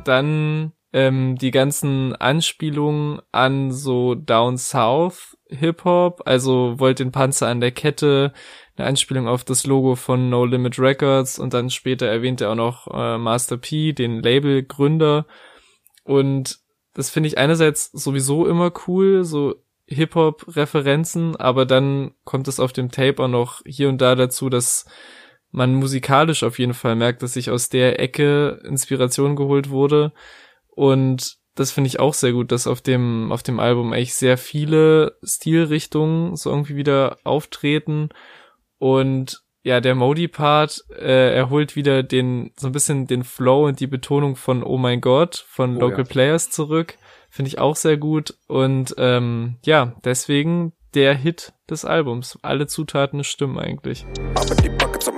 Dann 0.05 0.71
ähm, 0.93 1.35
die 1.35 1.51
ganzen 1.51 2.15
Anspielungen 2.15 3.21
an 3.33 3.73
so 3.73 4.15
Down 4.15 4.57
South 4.57 5.37
Hip-Hop, 5.49 6.21
also 6.25 6.79
wollt 6.79 6.99
den 6.99 7.11
Panzer 7.11 7.47
an 7.47 7.59
der 7.59 7.71
Kette, 7.71 8.31
eine 8.77 8.87
Anspielung 8.87 9.27
auf 9.27 9.43
das 9.43 9.65
Logo 9.65 9.95
von 9.95 10.29
No 10.29 10.45
Limit 10.45 10.79
Records 10.79 11.37
und 11.39 11.53
dann 11.53 11.69
später 11.69 12.07
erwähnt 12.07 12.39
er 12.39 12.51
auch 12.51 12.55
noch 12.55 12.87
äh, 12.87 13.17
Master 13.17 13.57
P, 13.57 13.91
den 13.91 14.23
Labelgründer. 14.23 15.25
Und 16.05 16.59
das 16.93 17.09
finde 17.09 17.27
ich 17.27 17.37
einerseits 17.37 17.91
sowieso 17.91 18.47
immer 18.47 18.71
cool, 18.87 19.25
so 19.25 19.55
Hip-Hop-Referenzen, 19.87 21.35
aber 21.35 21.65
dann 21.65 22.13
kommt 22.23 22.47
es 22.47 22.61
auf 22.61 22.71
dem 22.71 22.91
Tape 22.91 23.21
auch 23.21 23.27
noch 23.27 23.61
hier 23.65 23.89
und 23.89 23.99
da 23.99 24.15
dazu, 24.15 24.47
dass 24.47 24.85
man 25.51 25.75
musikalisch 25.75 26.43
auf 26.43 26.59
jeden 26.59 26.73
Fall 26.73 26.95
merkt, 26.95 27.21
dass 27.23 27.33
sich 27.33 27.49
aus 27.49 27.69
der 27.69 27.99
Ecke 27.99 28.61
Inspiration 28.65 29.35
geholt 29.35 29.69
wurde. 29.69 30.13
Und 30.67 31.37
das 31.55 31.71
finde 31.71 31.89
ich 31.89 31.99
auch 31.99 32.13
sehr 32.13 32.31
gut, 32.31 32.51
dass 32.51 32.67
auf 32.67 32.81
dem, 32.81 33.31
auf 33.31 33.43
dem 33.43 33.59
Album 33.59 33.91
eigentlich 33.93 34.13
sehr 34.13 34.37
viele 34.37 35.17
Stilrichtungen 35.23 36.35
so 36.35 36.49
irgendwie 36.49 36.75
wieder 36.75 37.17
auftreten. 37.23 38.09
Und 38.77 39.41
ja, 39.63 39.79
der 39.79 39.93
Modi-Part, 39.93 40.85
äh, 40.97 41.35
er 41.35 41.49
holt 41.49 41.75
wieder 41.75 42.01
den, 42.01 42.51
so 42.57 42.67
ein 42.67 42.71
bisschen 42.71 43.05
den 43.05 43.23
Flow 43.23 43.67
und 43.67 43.79
die 43.79 43.87
Betonung 43.87 44.35
von 44.35 44.63
Oh 44.63 44.77
mein 44.77 45.01
Gott, 45.01 45.45
von 45.47 45.77
Oh 45.77 45.81
Local 45.81 46.05
ja. 46.05 46.05
Players 46.05 46.49
zurück. 46.49 46.95
Finde 47.29 47.49
ich 47.49 47.59
auch 47.59 47.75
sehr 47.75 47.97
gut. 47.97 48.35
Und 48.47 48.95
ähm, 48.97 49.57
ja, 49.63 49.93
deswegen 50.03 50.73
der 50.93 51.15
Hit 51.15 51.53
des 51.69 51.85
Albums. 51.85 52.39
Alle 52.41 52.67
Zutaten 52.67 53.23
stimmen 53.23 53.59
eigentlich. 53.59 54.05
Aber 54.35 54.55
die 54.55 54.69
Buckets 54.69 55.11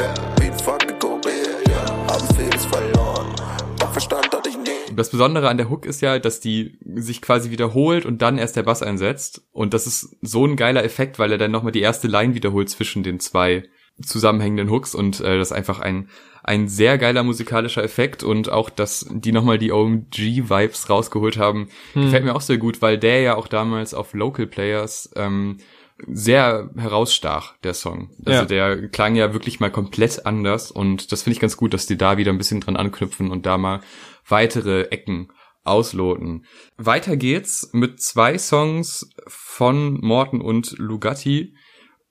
yeah. 0.00 0.14
Wie 0.40 0.50
fucking 0.62 0.98
Korea, 0.98 1.60
yeah. 1.68 2.06
Haben 2.08 2.34
vieles 2.36 2.64
verloren. 2.64 3.34
Doch 3.78 3.92
Verstand 3.92 4.30
hatte 4.32 4.48
ich 4.48 4.56
nie. 4.56 4.94
Das 4.94 5.10
Besondere 5.10 5.48
an 5.48 5.56
der 5.56 5.70
Hook 5.70 5.86
ist 5.86 6.00
ja, 6.00 6.18
dass 6.18 6.40
die 6.40 6.78
sich 6.94 7.22
quasi 7.22 7.50
wiederholt 7.50 8.06
und 8.06 8.22
dann 8.22 8.38
erst 8.38 8.56
der 8.56 8.62
Bass 8.62 8.82
einsetzt. 8.82 9.42
Und 9.52 9.74
das 9.74 9.86
ist 9.86 10.16
so 10.22 10.44
ein 10.46 10.56
geiler 10.56 10.84
Effekt, 10.84 11.18
weil 11.18 11.32
er 11.32 11.38
dann 11.38 11.50
nochmal 11.50 11.72
die 11.72 11.80
erste 11.80 12.08
Line 12.08 12.34
wiederholt 12.34 12.70
zwischen 12.70 13.02
den 13.02 13.20
zwei 13.20 13.64
zusammenhängenden 14.02 14.70
Hooks 14.70 14.94
und 14.94 15.20
äh, 15.20 15.36
das 15.36 15.50
ist 15.50 15.56
einfach 15.56 15.80
ein 15.80 16.08
ein 16.42 16.68
sehr 16.68 16.96
geiler 16.96 17.22
musikalischer 17.22 17.84
Effekt 17.84 18.22
und 18.22 18.50
auch, 18.50 18.70
dass 18.70 19.06
die 19.10 19.30
nochmal 19.30 19.58
die 19.58 19.72
OMG-Vibes 19.72 20.88
rausgeholt 20.88 21.36
haben, 21.36 21.68
gefällt 21.94 22.24
mir 22.24 22.34
auch 22.34 22.40
sehr 22.40 22.56
gut, 22.56 22.80
weil 22.80 22.96
der 22.96 23.20
ja 23.20 23.36
auch 23.36 23.46
damals 23.46 23.92
auf 23.92 24.14
Local 24.14 24.46
Players 24.46 25.10
ähm, 25.16 25.58
sehr 26.06 26.70
herausstach, 26.76 27.56
der 27.62 27.74
Song. 27.74 28.10
Also 28.24 28.40
Ja. 28.40 28.44
der 28.44 28.88
klang 28.88 29.14
ja 29.16 29.32
wirklich 29.32 29.60
mal 29.60 29.70
komplett 29.70 30.26
anders 30.26 30.70
und 30.70 31.12
das 31.12 31.22
finde 31.22 31.34
ich 31.34 31.40
ganz 31.40 31.56
gut, 31.56 31.74
dass 31.74 31.86
die 31.86 31.96
da 31.96 32.16
wieder 32.16 32.32
ein 32.32 32.38
bisschen 32.38 32.60
dran 32.60 32.76
anknüpfen 32.76 33.30
und 33.30 33.46
da 33.46 33.58
mal 33.58 33.80
weitere 34.28 34.82
Ecken 34.90 35.28
ausloten. 35.64 36.44
Weiter 36.76 37.16
geht's 37.16 37.70
mit 37.72 38.00
zwei 38.00 38.38
Songs 38.38 39.10
von 39.26 40.00
Morton 40.00 40.40
und 40.40 40.74
Lugatti. 40.78 41.54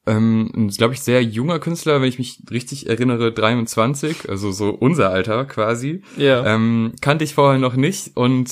Ähm, 0.05 0.51
ein, 0.55 0.67
glaube 0.69 0.93
ich, 0.93 1.01
sehr 1.01 1.21
junger 1.23 1.59
Künstler, 1.59 2.01
wenn 2.01 2.09
ich 2.09 2.19
mich 2.19 2.39
richtig 2.49 2.87
erinnere, 2.87 3.31
23, 3.31 4.29
also 4.29 4.51
so 4.51 4.69
unser 4.69 5.09
Alter 5.11 5.45
quasi. 5.45 6.03
Ja. 6.17 6.45
Ähm, 6.45 6.93
kannte 7.01 7.23
ich 7.25 7.33
vorher 7.35 7.59
noch 7.59 7.75
nicht 7.75 8.15
und 8.15 8.49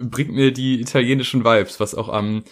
bringt 0.00 0.32
mir 0.32 0.52
die 0.52 0.80
italienischen 0.80 1.44
Vibes, 1.44 1.80
was 1.80 1.94
auch 1.94 2.08
am 2.08 2.44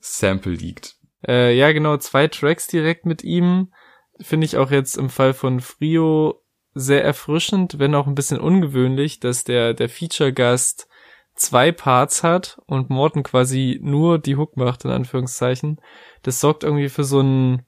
Gitarrensample 0.00 0.52
liegt. 0.52 0.96
Äh, 1.26 1.56
ja, 1.56 1.72
genau, 1.72 1.96
zwei 1.96 2.28
Tracks 2.28 2.66
direkt 2.66 3.06
mit 3.06 3.22
ihm. 3.22 3.72
Finde 4.20 4.44
ich 4.44 4.56
auch 4.56 4.70
jetzt 4.70 4.96
im 4.96 5.08
Fall 5.08 5.34
von 5.34 5.60
Frio 5.60 6.42
sehr 6.74 7.04
erfrischend, 7.04 7.78
wenn 7.78 7.94
auch 7.94 8.06
ein 8.06 8.14
bisschen 8.14 8.40
ungewöhnlich, 8.40 9.20
dass 9.20 9.44
der, 9.44 9.74
der 9.74 9.88
Feature-Gast 9.88 10.88
zwei 11.34 11.72
Parts 11.72 12.22
hat 12.22 12.60
und 12.66 12.90
Morton 12.90 13.22
quasi 13.22 13.78
nur 13.82 14.18
die 14.18 14.36
Hook 14.36 14.56
macht, 14.56 14.84
in 14.84 14.90
Anführungszeichen. 14.90 15.80
Das 16.22 16.40
sorgt 16.40 16.64
irgendwie 16.64 16.88
für 16.88 17.04
so 17.04 17.20
ein, 17.20 17.66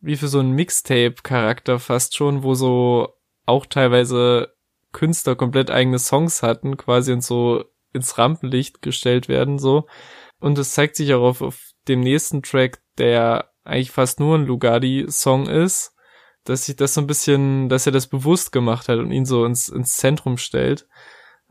wie 0.00 0.16
für 0.16 0.28
so 0.28 0.40
ein 0.40 0.52
Mixtape-Charakter 0.52 1.78
fast 1.78 2.16
schon, 2.16 2.42
wo 2.42 2.54
so 2.54 3.14
auch 3.46 3.66
teilweise 3.66 4.54
Künstler 4.92 5.36
komplett 5.36 5.70
eigene 5.70 5.98
Songs 5.98 6.42
hatten, 6.42 6.76
quasi 6.76 7.12
und 7.12 7.22
so 7.22 7.64
ins 7.92 8.18
Rampenlicht 8.18 8.82
gestellt 8.82 9.28
werden, 9.28 9.58
so. 9.58 9.86
Und 10.44 10.58
es 10.58 10.74
zeigt 10.74 10.96
sich 10.96 11.14
auch 11.14 11.22
auf, 11.22 11.40
auf 11.40 11.70
dem 11.88 12.00
nächsten 12.00 12.42
Track, 12.42 12.82
der 12.98 13.48
eigentlich 13.64 13.92
fast 13.92 14.20
nur 14.20 14.36
ein 14.36 14.44
Lugardi-Song 14.44 15.46
ist, 15.46 15.94
dass 16.44 16.66
sich 16.66 16.76
das 16.76 16.92
so 16.92 17.00
ein 17.00 17.06
bisschen, 17.06 17.70
dass 17.70 17.86
er 17.86 17.92
das 17.92 18.08
bewusst 18.08 18.52
gemacht 18.52 18.90
hat 18.90 18.98
und 18.98 19.10
ihn 19.10 19.24
so 19.24 19.46
ins, 19.46 19.70
ins 19.70 19.96
Zentrum 19.96 20.36
stellt. 20.36 20.86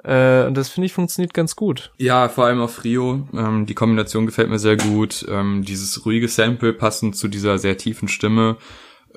Äh, 0.03 0.45
und 0.45 0.55
das 0.55 0.69
finde 0.69 0.85
ich 0.85 0.93
funktioniert 0.93 1.33
ganz 1.33 1.55
gut. 1.55 1.91
Ja, 1.97 2.29
vor 2.29 2.45
allem 2.45 2.61
auf 2.61 2.83
Rio. 2.83 3.27
Ähm, 3.33 3.65
die 3.65 3.73
Kombination 3.73 4.27
gefällt 4.27 4.51
mir 4.51 4.59
sehr 4.59 4.77
gut. 4.77 5.25
Ähm, 5.27 5.63
dieses 5.63 6.05
ruhige 6.05 6.27
Sample 6.27 6.73
passend 6.73 7.15
zu 7.15 7.27
dieser 7.27 7.57
sehr 7.57 7.79
tiefen 7.79 8.07
Stimme 8.07 8.57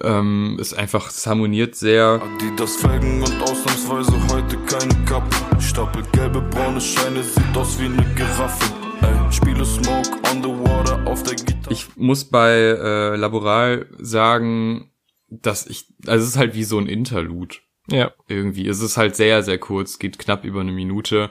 ähm, 0.00 0.56
ist 0.58 0.72
einfach, 0.72 1.10
es 1.10 1.26
harmoniert 1.26 1.74
sehr. 1.74 2.22
Adidas 2.22 2.76
Felgen 2.76 3.20
und 3.20 3.42
ausnahmsweise 3.42 4.12
heute 4.32 4.56
keine 4.56 5.04
Kappe. 5.04 5.60
Stapel 5.60 6.02
gelbe, 6.12 6.40
braune 6.40 6.80
Scheine, 6.80 7.22
sieht 7.22 7.54
aus 7.54 7.78
wie 7.78 7.84
eine 7.84 8.06
Giraffe. 8.14 8.85
Spiele 9.30 9.64
Smoke 9.64 10.10
on 10.30 10.42
the 10.42 10.48
water 10.48 11.06
auf 11.06 11.22
der 11.22 11.34
Gitarre. 11.34 11.72
Ich 11.72 11.96
muss 11.96 12.24
bei 12.24 12.52
äh, 12.52 13.16
Laboral 13.16 13.86
sagen, 13.98 14.90
dass 15.28 15.66
ich, 15.66 15.86
also 16.06 16.22
es 16.24 16.30
ist 16.30 16.36
halt 16.38 16.54
wie 16.54 16.64
so 16.64 16.78
ein 16.78 16.86
Interlude. 16.86 17.56
Ja. 17.88 18.10
irgendwie. 18.26 18.66
Es 18.66 18.80
ist 18.82 18.96
halt 18.96 19.14
sehr, 19.14 19.44
sehr 19.44 19.58
kurz, 19.58 20.00
geht 20.00 20.18
knapp 20.18 20.44
über 20.44 20.60
eine 20.60 20.72
Minute. 20.72 21.30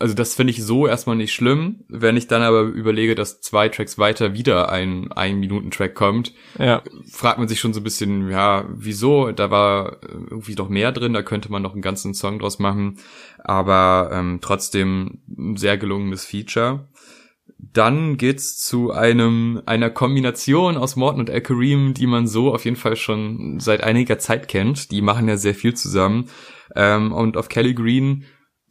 Also 0.00 0.14
das 0.14 0.34
finde 0.34 0.50
ich 0.50 0.64
so 0.64 0.88
erstmal 0.88 1.14
nicht 1.14 1.32
schlimm. 1.32 1.84
Wenn 1.88 2.16
ich 2.16 2.26
dann 2.26 2.42
aber 2.42 2.62
überlege, 2.62 3.14
dass 3.14 3.40
zwei 3.40 3.68
Tracks 3.68 3.98
weiter 3.98 4.34
wieder 4.34 4.68
ein 4.72 5.12
Ein-Minuten-Track 5.12 5.94
kommt, 5.94 6.32
Ja. 6.58 6.82
fragt 7.08 7.38
man 7.38 7.46
sich 7.46 7.60
schon 7.60 7.72
so 7.72 7.78
ein 7.78 7.84
bisschen, 7.84 8.28
ja, 8.30 8.64
wieso? 8.74 9.30
Da 9.30 9.52
war 9.52 9.98
irgendwie 10.02 10.56
doch 10.56 10.68
mehr 10.68 10.90
drin, 10.90 11.12
da 11.12 11.22
könnte 11.22 11.52
man 11.52 11.62
noch 11.62 11.74
einen 11.74 11.82
ganzen 11.82 12.14
Song 12.14 12.40
draus 12.40 12.58
machen. 12.58 12.98
Aber 13.38 14.10
ähm, 14.12 14.40
trotzdem 14.42 15.20
ein 15.38 15.56
sehr 15.56 15.78
gelungenes 15.78 16.24
Feature. 16.24 16.88
Dann 17.72 18.16
geht's 18.16 18.58
zu 18.58 18.90
einem 18.90 19.62
einer 19.66 19.88
Kombination 19.88 20.76
aus 20.76 20.96
Morton 20.96 21.20
und 21.20 21.30
El 21.30 21.40
Kareem, 21.42 21.94
die 21.94 22.08
man 22.08 22.26
so 22.26 22.52
auf 22.52 22.64
jeden 22.64 22.76
Fall 22.76 22.96
schon 22.96 23.60
seit 23.60 23.82
einiger 23.84 24.18
Zeit 24.18 24.48
kennt. 24.48 24.90
Die 24.90 25.00
machen 25.00 25.28
ja 25.28 25.36
sehr 25.36 25.54
viel 25.54 25.74
zusammen. 25.74 26.28
Ähm, 26.74 27.12
und 27.12 27.36
auf 27.36 27.48
Kelly 27.48 27.74
Green 27.74 28.24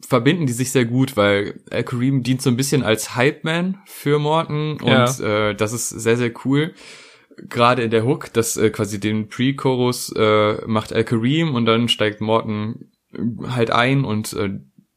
verbinden 0.06 0.46
die 0.46 0.52
sich 0.52 0.72
sehr 0.72 0.84
gut, 0.84 1.16
weil 1.16 1.62
Al 1.70 1.84
Kareem 1.84 2.22
dient 2.22 2.42
so 2.42 2.50
ein 2.50 2.56
bisschen 2.56 2.82
als 2.82 3.16
Hype-Man 3.16 3.78
für 3.86 4.18
Morton 4.18 4.72
und 4.80 4.88
Ja. 4.88 5.50
äh, 5.50 5.54
das 5.54 5.72
ist 5.72 5.88
sehr, 5.88 6.16
sehr 6.16 6.32
cool. 6.44 6.74
Gerade 7.48 7.82
in 7.82 7.90
der 7.90 8.04
Hook, 8.04 8.32
dass 8.32 8.56
äh, 8.58 8.68
quasi 8.70 9.00
den 9.00 9.28
Pre-Chorus 9.28 10.12
äh, 10.16 10.66
macht 10.66 10.92
Al 10.92 11.04
Kareem 11.04 11.54
und 11.54 11.64
dann 11.64 11.88
steigt 11.88 12.20
Morton 12.20 12.90
halt 13.48 13.70
ein 13.70 14.04
und 14.04 14.32
äh, 14.34 14.50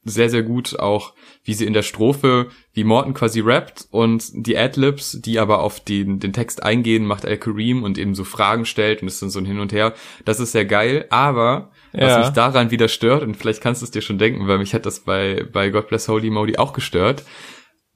sehr, 0.05 0.29
sehr 0.29 0.43
gut 0.43 0.79
auch, 0.79 1.13
wie 1.43 1.53
sie 1.53 1.65
in 1.65 1.73
der 1.73 1.81
Strophe, 1.81 2.47
wie 2.73 2.83
Morton 2.83 3.13
quasi 3.13 3.39
rappt 3.41 3.87
und 3.89 4.23
die 4.33 4.57
Adlibs, 4.57 5.19
die 5.19 5.39
aber 5.39 5.61
auf 5.61 5.79
den, 5.79 6.19
den 6.19 6.31
Text 6.31 6.63
eingehen, 6.63 7.05
macht 7.05 7.25
Al 7.25 7.37
Kareem 7.37 7.83
und 7.83 7.97
eben 7.97 8.15
so 8.15 8.23
Fragen 8.23 8.65
stellt 8.65 9.01
und 9.01 9.07
es 9.07 9.15
ist 9.15 9.23
dann 9.23 9.29
so 9.31 9.39
ein 9.39 9.45
Hin 9.45 9.59
und 9.59 9.73
Her. 9.73 9.93
Das 10.23 10.39
ist 10.39 10.51
sehr 10.51 10.65
geil, 10.65 11.05
aber 11.09 11.71
was 11.91 12.11
Ja. 12.11 12.19
mich 12.19 12.29
daran 12.29 12.71
wieder 12.71 12.87
stört, 12.87 13.23
und 13.23 13.35
vielleicht 13.35 13.61
kannst 13.61 13.81
du 13.81 13.85
es 13.85 13.91
dir 13.91 14.01
schon 14.01 14.17
denken, 14.19 14.47
weil 14.47 14.59
mich 14.59 14.73
hat 14.73 14.85
das 14.85 14.99
bei, 15.01 15.45
bei 15.51 15.69
God 15.69 15.87
Bless 15.87 16.07
Holy 16.07 16.29
Modi 16.29 16.57
auch 16.57 16.73
gestört, 16.73 17.23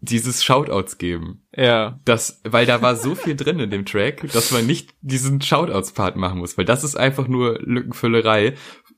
dieses 0.01 0.45
Shoutouts 0.45 0.97
geben. 0.97 1.43
Ja. 1.53 1.99
Das, 2.05 2.39
weil 2.45 2.65
da 2.65 2.81
war 2.81 2.95
so 2.95 3.15
viel 3.15 3.35
drin 3.35 3.59
in 3.59 3.69
dem 3.69 3.85
Track, 3.85 4.31
dass 4.31 4.51
man 4.51 4.65
nicht 4.65 4.91
diesen 5.01 5.41
Shoutouts-Part 5.41 6.15
machen 6.15 6.39
muss, 6.39 6.57
weil 6.57 6.63
das 6.63 6.85
ist 6.85 6.95
einfach 6.95 7.27
nur 7.27 7.59
Lückenfüllerei. 7.61 8.53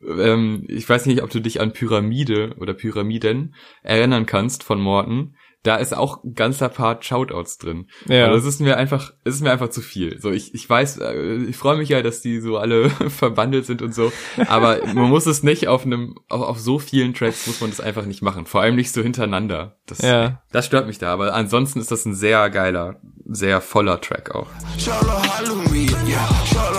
Ähm, 0.07 0.65
ich 0.67 0.87
weiß 0.87 1.05
nicht, 1.05 1.21
ob 1.23 1.29
du 1.29 1.39
dich 1.39 1.61
an 1.61 1.73
Pyramide 1.73 2.55
oder 2.59 2.73
Pyramiden 2.73 3.55
erinnern 3.83 4.25
kannst 4.25 4.63
von 4.63 4.79
Morton. 4.81 5.35
Da 5.63 5.75
ist 5.75 5.95
auch 5.95 6.23
ein 6.23 6.33
ganzer 6.33 6.69
Part 6.69 7.05
Shoutouts 7.05 7.59
drin. 7.59 7.85
Ja. 8.07 8.25
Aber 8.25 8.33
das 8.35 8.45
ist 8.45 8.61
mir 8.61 8.77
einfach, 8.77 9.13
es 9.23 9.35
ist 9.35 9.41
mir 9.41 9.51
einfach 9.51 9.69
zu 9.69 9.81
viel. 9.81 10.19
So, 10.19 10.31
ich, 10.31 10.55
ich 10.55 10.67
weiß, 10.67 10.97
äh, 10.97 11.35
ich 11.47 11.55
freue 11.55 11.77
mich 11.77 11.89
ja, 11.89 12.01
dass 12.01 12.19
die 12.19 12.39
so 12.39 12.57
alle 12.57 12.89
verbandelt 13.09 13.67
sind 13.67 13.83
und 13.83 13.93
so. 13.93 14.11
Aber 14.47 14.79
man 14.95 15.07
muss 15.07 15.27
es 15.27 15.43
nicht 15.43 15.67
auf 15.67 15.85
einem, 15.85 16.15
auf, 16.29 16.41
auf 16.41 16.59
so 16.59 16.79
vielen 16.79 17.13
Tracks 17.13 17.45
muss 17.45 17.61
man 17.61 17.69
das 17.69 17.79
einfach 17.79 18.07
nicht 18.07 18.23
machen. 18.23 18.47
Vor 18.47 18.61
allem 18.61 18.75
nicht 18.75 18.91
so 18.91 19.03
hintereinander. 19.03 19.77
Das, 19.85 20.01
Ja. 20.01 20.41
das 20.51 20.65
stört 20.65 20.87
mich 20.87 20.97
da. 20.97 21.13
Aber 21.13 21.35
ansonsten 21.35 21.79
ist 21.79 21.91
das 21.91 22.05
ein 22.05 22.15
sehr 22.15 22.49
geiler, 22.49 22.99
sehr 23.27 23.61
voller 23.61 24.01
Track 24.01 24.33
auch. 24.33 24.47
Out 24.47 25.37
Halloween, 25.37 25.89
yeah. 26.07 26.70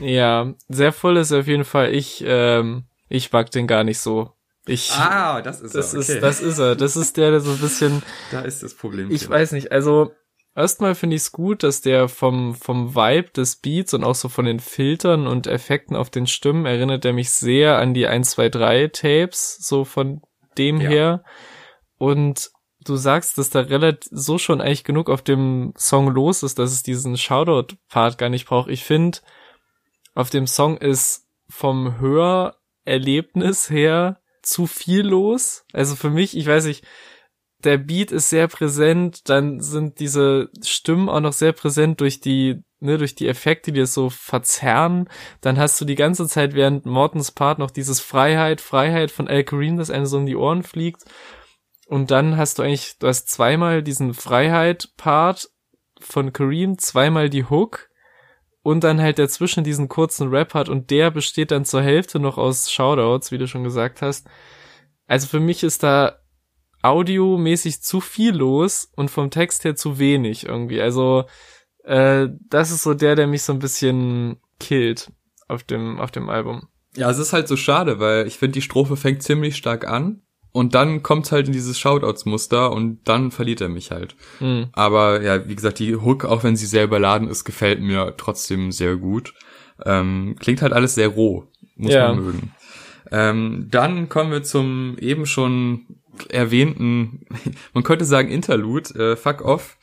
Ja, 0.00 0.52
sehr 0.68 0.92
voll 0.92 1.16
ist 1.16 1.32
auf 1.32 1.46
jeden 1.46 1.64
Fall. 1.64 1.94
Ich, 1.94 2.22
ähm, 2.26 2.84
ich 3.08 3.32
mag 3.32 3.50
den 3.50 3.66
gar 3.66 3.84
nicht 3.84 4.00
so. 4.00 4.32
Ich, 4.66 4.90
Ah, 4.92 5.40
das 5.40 5.62
ist 5.62 5.74
das 5.74 5.94
ist, 5.94 6.10
das 6.22 6.40
ist 6.40 6.58
er. 6.58 6.76
Das 6.76 6.94
ist 6.96 7.16
der, 7.16 7.30
der 7.30 7.40
so 7.40 7.52
ein 7.52 7.58
bisschen, 7.58 8.02
da 8.30 8.42
ist 8.42 8.62
das 8.62 8.74
Problem. 8.74 9.10
ich 9.10 9.28
weiß 9.28 9.52
nicht, 9.52 9.72
also, 9.72 10.12
erstmal 10.54 10.94
finde 10.94 11.16
ich 11.16 11.22
es 11.22 11.32
gut, 11.32 11.62
dass 11.62 11.80
der 11.80 12.08
vom, 12.08 12.54
vom 12.54 12.94
Vibe 12.94 13.30
des 13.30 13.56
Beats 13.56 13.94
und 13.94 14.04
auch 14.04 14.14
so 14.14 14.28
von 14.28 14.44
den 14.44 14.60
Filtern 14.60 15.26
und 15.26 15.46
Effekten 15.46 15.96
auf 15.96 16.10
den 16.10 16.26
Stimmen 16.26 16.66
erinnert 16.66 17.04
er 17.06 17.14
mich 17.14 17.30
sehr 17.30 17.78
an 17.78 17.94
die 17.94 18.06
1, 18.06 18.32
2, 18.32 18.50
3 18.50 18.88
Tapes, 18.88 19.56
so 19.58 19.84
von 19.86 20.20
dem 20.58 20.80
Ja. 20.82 20.88
her. 20.90 21.24
Und 21.96 22.50
du 22.84 22.96
sagst, 22.96 23.38
dass 23.38 23.50
da 23.50 23.60
relativ 23.60 24.08
so 24.10 24.38
schon 24.38 24.60
eigentlich 24.60 24.84
genug 24.84 25.10
auf 25.10 25.22
dem 25.22 25.72
Song 25.76 26.08
los 26.08 26.42
ist, 26.42 26.58
dass 26.58 26.72
es 26.72 26.82
diesen 26.82 27.16
Shoutout-Part 27.16 28.18
gar 28.18 28.28
nicht 28.28 28.46
braucht. 28.46 28.70
Ich 28.70 28.84
finde, 28.84 29.18
auf 30.14 30.30
dem 30.30 30.46
Song 30.46 30.76
ist 30.76 31.26
vom 31.48 31.98
Hörerlebnis 31.98 33.70
her 33.70 34.20
zu 34.42 34.66
viel 34.66 35.06
los. 35.06 35.64
Also 35.72 35.96
für 35.96 36.10
mich, 36.10 36.36
ich 36.36 36.46
weiß 36.46 36.66
nicht, 36.66 36.84
der 37.64 37.78
Beat 37.78 38.12
ist 38.12 38.30
sehr 38.30 38.46
präsent, 38.46 39.28
dann 39.28 39.60
sind 39.60 39.98
diese 39.98 40.50
Stimmen 40.62 41.08
auch 41.08 41.20
noch 41.20 41.32
sehr 41.32 41.52
präsent 41.52 42.00
durch 42.00 42.20
die, 42.20 42.62
ne, 42.78 42.98
durch 42.98 43.16
die 43.16 43.26
Effekte, 43.26 43.72
die 43.72 43.80
das 43.80 43.94
so 43.94 44.10
verzerren. 44.10 45.08
Dann 45.40 45.58
hast 45.58 45.80
du 45.80 45.84
die 45.84 45.96
ganze 45.96 46.28
Zeit 46.28 46.54
während 46.54 46.86
Mortens 46.86 47.32
Part 47.32 47.58
noch 47.58 47.72
dieses 47.72 48.00
Freiheit, 48.00 48.60
Freiheit 48.60 49.10
von 49.10 49.26
Al 49.26 49.42
Kareem, 49.42 49.76
das 49.76 49.90
einem 49.90 50.06
so 50.06 50.18
um 50.18 50.26
die 50.26 50.36
Ohren 50.36 50.62
fliegt. 50.62 51.02
Und 51.88 52.10
dann 52.10 52.36
hast 52.36 52.58
du 52.58 52.62
eigentlich, 52.62 52.98
du 52.98 53.06
hast 53.06 53.30
zweimal 53.30 53.82
diesen 53.82 54.12
Freiheit-Part 54.12 55.48
von 55.98 56.34
Kareem, 56.34 56.76
zweimal 56.76 57.30
die 57.30 57.44
Hook 57.44 57.88
und 58.62 58.84
dann 58.84 59.00
halt 59.00 59.18
dazwischen 59.18 59.64
diesen 59.64 59.88
kurzen 59.88 60.28
Rap-Part 60.28 60.68
und 60.68 60.90
der 60.90 61.10
besteht 61.10 61.50
dann 61.50 61.64
zur 61.64 61.80
Hälfte 61.80 62.20
noch 62.20 62.36
aus 62.36 62.70
Shoutouts, 62.70 63.32
wie 63.32 63.38
du 63.38 63.48
schon 63.48 63.64
gesagt 63.64 64.02
hast. 64.02 64.28
Also 65.06 65.28
für 65.28 65.40
mich 65.40 65.62
ist 65.62 65.82
da 65.82 66.18
audiomäßig 66.82 67.80
zu 67.80 68.02
viel 68.02 68.36
los 68.36 68.92
und 68.94 69.10
vom 69.10 69.30
Text 69.30 69.64
her 69.64 69.74
zu 69.74 69.98
wenig 69.98 70.44
irgendwie. 70.44 70.82
Also 70.82 71.24
äh, 71.84 72.28
das 72.50 72.70
ist 72.70 72.82
so 72.82 72.92
der, 72.92 73.16
der 73.16 73.26
mich 73.26 73.44
so 73.44 73.54
ein 73.54 73.60
bisschen 73.60 74.42
killt 74.60 75.10
auf 75.48 75.62
dem 75.62 75.98
auf 76.00 76.10
dem 76.10 76.28
Album. 76.28 76.68
Ja, 76.96 77.10
es 77.10 77.16
ist 77.16 77.32
halt 77.32 77.48
so 77.48 77.56
schade, 77.56 77.98
weil 77.98 78.26
ich 78.26 78.36
finde, 78.36 78.52
die 78.52 78.62
Strophe 78.62 78.98
fängt 78.98 79.22
ziemlich 79.22 79.56
stark 79.56 79.88
an 79.88 80.20
und 80.52 80.74
dann 80.74 81.02
kommt 81.02 81.30
halt 81.32 81.46
in 81.46 81.52
dieses 81.52 81.78
Shoutouts-Muster 81.78 82.72
und 82.72 83.00
dann 83.04 83.30
verliert 83.30 83.60
er 83.60 83.68
mich 83.68 83.90
halt. 83.90 84.16
Hm. 84.38 84.68
Aber 84.72 85.22
ja, 85.22 85.48
wie 85.48 85.54
gesagt, 85.54 85.78
die 85.78 85.94
Hook, 85.96 86.24
auch 86.24 86.42
wenn 86.44 86.56
sie 86.56 86.66
sehr 86.66 86.84
überladen 86.84 87.28
ist, 87.28 87.44
gefällt 87.44 87.80
mir 87.80 88.14
trotzdem 88.16 88.72
sehr 88.72 88.96
gut. 88.96 89.34
Ähm, 89.84 90.36
klingt 90.40 90.62
halt 90.62 90.72
alles 90.72 90.94
sehr 90.94 91.08
roh, 91.08 91.46
muss 91.76 91.92
Ja. 91.92 92.08
man 92.12 92.24
mögen. 92.24 92.52
Ähm, 93.10 93.68
dann 93.70 94.08
kommen 94.08 94.30
wir 94.32 94.42
zum 94.42 94.96
eben 94.98 95.24
schon 95.26 95.86
erwähnten, 96.28 97.26
man 97.74 97.84
könnte 97.84 98.04
sagen 98.04 98.28
Interlude, 98.28 99.12
äh, 99.12 99.16
Fuck 99.16 99.42
Off. 99.42 99.76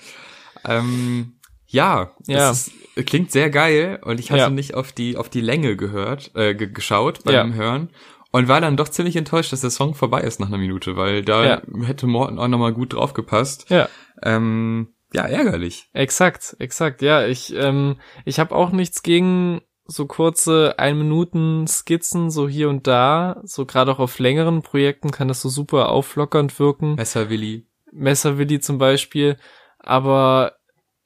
Ähm, 0.67 1.33
ja, 1.67 2.11
Ja. 2.27 2.49
das 2.49 2.67
ist, 2.95 3.07
klingt 3.07 3.31
sehr 3.31 3.49
geil 3.49 3.99
und 4.03 4.19
ich 4.19 4.31
hatte 4.31 4.41
Ja. 4.43 4.49
nicht 4.49 4.73
auf 4.73 4.91
die 4.91 5.17
auf 5.17 5.29
die 5.29 5.41
Länge 5.41 5.75
gehört, 5.75 6.31
äh, 6.35 6.53
ge 6.55 6.67
geschaut 6.71 7.23
beim 7.23 7.51
Ja. 7.51 7.55
Hören 7.55 7.89
und 8.35 8.47
war 8.47 8.61
dann 8.61 8.77
doch 8.77 8.89
ziemlich 8.89 9.15
enttäuscht, 9.15 9.51
dass 9.53 9.61
der 9.61 9.69
Song 9.69 9.95
vorbei 9.95 10.21
ist 10.21 10.39
nach 10.39 10.47
einer 10.47 10.57
Minute, 10.57 10.95
weil 10.97 11.23
da 11.23 11.45
Ja. 11.45 11.61
hätte 11.85 12.07
Morton 12.07 12.39
auch 12.39 12.47
nochmal 12.47 12.73
gut 12.73 12.93
draufgepasst. 12.93 13.69
Ja. 13.69 13.87
Ähm, 14.21 14.93
ja, 15.13 15.23
ärgerlich. 15.23 15.89
Exakt, 15.93 16.55
exakt. 16.59 17.01
Ja, 17.01 17.25
ich 17.25 17.53
ähm, 17.55 17.97
ich 18.25 18.39
habe 18.39 18.55
auch 18.55 18.71
nichts 18.71 19.03
gegen 19.03 19.61
so 19.85 20.05
kurze 20.07 20.75
ein 20.77 20.97
Minuten 20.97 21.67
Skizzen 21.67 22.31
so 22.31 22.49
hier 22.49 22.69
und 22.69 22.87
da, 22.87 23.39
so 23.43 23.65
gerade 23.65 23.91
auch 23.91 23.99
auf 23.99 24.19
längeren 24.19 24.61
Projekten 24.63 25.11
kann 25.11 25.27
das 25.27 25.41
so 25.41 25.49
super 25.49 25.89
auflockernd 25.89 26.57
wirken. 26.59 26.95
Messerwilli. 26.95 27.67
Messerwilli 27.91 28.59
zum 28.59 28.77
Beispiel. 28.79 29.37
Aber 29.79 30.53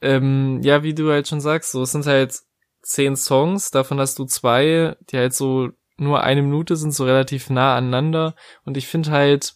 ähm, 0.01 0.61
ja, 0.63 0.81
wie 0.81 0.93
du 0.93 1.11
halt 1.11 1.27
schon 1.27 1.41
sagst, 1.41 1.71
so 1.73 1.83
es 1.83 1.91
sind 1.91 2.05
halt 2.05 2.39
zehn 2.81 3.15
Songs, 3.17 3.69
davon 3.71 3.99
hast 3.99 4.17
du 4.17 4.25
zwei, 4.25 4.95
die 5.11 5.17
halt 5.17 5.33
so 5.33 5.69
nur 5.99 6.23
eine 6.23 6.41
Minute 6.41 6.75
sind, 6.75 6.93
so 6.93 7.05
relativ 7.05 7.49
nah 7.49 7.75
aneinander. 7.75 8.35
Und 8.65 8.77
ich 8.77 8.87
finde 8.87 9.11
halt, 9.11 9.53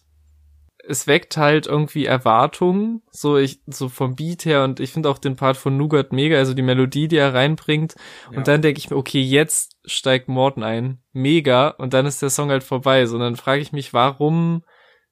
es 0.86 1.06
weckt 1.06 1.36
halt 1.36 1.66
irgendwie 1.66 2.04
Erwartungen, 2.04 3.02
so 3.10 3.36
ich, 3.38 3.60
so 3.66 3.88
vom 3.88 4.16
Beat 4.16 4.44
her 4.44 4.64
und 4.64 4.80
ich 4.80 4.92
finde 4.92 5.08
auch 5.08 5.18
den 5.18 5.36
Part 5.36 5.56
von 5.56 5.76
Nougat 5.76 6.12
mega, 6.12 6.36
also 6.36 6.52
die 6.52 6.62
Melodie, 6.62 7.08
die 7.08 7.16
er 7.16 7.32
reinbringt. 7.32 7.94
Ja. 8.30 8.38
Und 8.38 8.48
dann 8.48 8.60
denke 8.60 8.78
ich 8.78 8.90
mir, 8.90 8.96
okay, 8.96 9.20
jetzt 9.20 9.76
steigt 9.84 10.28
Morten 10.28 10.62
ein. 10.62 11.02
Mega. 11.12 11.68
Und 11.68 11.94
dann 11.94 12.06
ist 12.06 12.20
der 12.20 12.30
Song 12.30 12.50
halt 12.50 12.64
vorbei. 12.64 13.06
So, 13.06 13.18
dann 13.18 13.36
frage 13.36 13.62
ich 13.62 13.72
mich, 13.72 13.94
warum 13.94 14.62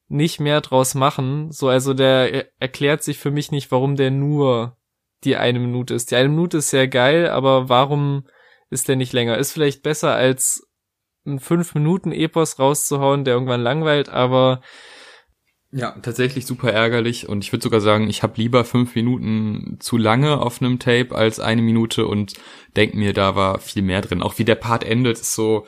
nicht 0.08 0.40
mehr 0.40 0.60
draus 0.60 0.94
machen? 0.94 1.50
So, 1.52 1.68
also 1.68 1.94
der 1.94 2.34
er- 2.34 2.46
erklärt 2.58 3.02
sich 3.02 3.18
für 3.18 3.30
mich 3.30 3.50
nicht, 3.50 3.70
warum 3.70 3.96
der 3.96 4.10
nur 4.10 4.76
die 5.24 5.36
eine 5.36 5.58
Minute 5.58 5.94
ist. 5.94 6.10
Die 6.10 6.16
eine 6.16 6.28
Minute 6.28 6.58
ist 6.58 6.70
sehr 6.70 6.88
geil, 6.88 7.28
aber 7.30 7.68
warum 7.68 8.26
ist 8.68 8.88
der 8.88 8.96
nicht 8.96 9.12
länger? 9.12 9.38
Ist 9.38 9.52
vielleicht 9.52 9.82
besser 9.82 10.14
als 10.14 10.68
ein 11.26 11.38
fünf 11.38 11.74
Minuten 11.74 12.12
Epos 12.12 12.58
rauszuhauen, 12.58 13.24
der 13.24 13.34
irgendwann 13.34 13.62
langweilt, 13.62 14.08
aber 14.08 14.60
Ja, 15.70 15.92
tatsächlich 16.02 16.44
super 16.44 16.70
ärgerlich 16.70 17.28
und 17.28 17.42
ich 17.44 17.52
würde 17.52 17.62
sogar 17.62 17.80
sagen, 17.80 18.10
ich 18.10 18.22
habe 18.22 18.34
lieber 18.36 18.64
fünf 18.64 18.94
Minuten 18.94 19.78
zu 19.80 19.96
lange 19.96 20.38
auf 20.38 20.60
einem 20.60 20.78
Tape 20.78 21.14
als 21.14 21.40
eine 21.40 21.62
Minute 21.62 22.06
und 22.06 22.34
denk 22.76 22.94
mir, 22.94 23.14
da 23.14 23.36
war 23.36 23.58
viel 23.58 23.82
mehr 23.82 24.02
drin. 24.02 24.22
Auch 24.22 24.38
wie 24.38 24.44
der 24.44 24.56
Part 24.56 24.84
endet, 24.84 25.18
ist 25.18 25.34
so, 25.34 25.66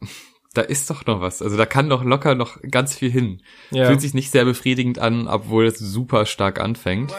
da 0.54 0.62
ist 0.62 0.90
doch 0.90 1.06
noch 1.06 1.20
was. 1.20 1.42
Also 1.42 1.56
da 1.56 1.64
kann 1.64 1.88
doch 1.88 2.02
locker 2.02 2.34
noch 2.34 2.58
ganz 2.70 2.96
viel 2.96 3.10
hin. 3.10 3.42
ja. 3.70 3.86
Fühlt 3.86 4.00
sich 4.00 4.14
nicht 4.14 4.32
sehr 4.32 4.44
befriedigend 4.44 4.98
an, 4.98 5.28
obwohl 5.28 5.66
es 5.66 5.78
super 5.78 6.26
stark 6.26 6.58
anfängt. 6.60 7.12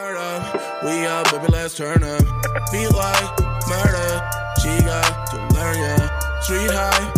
Murder, 6.47 7.10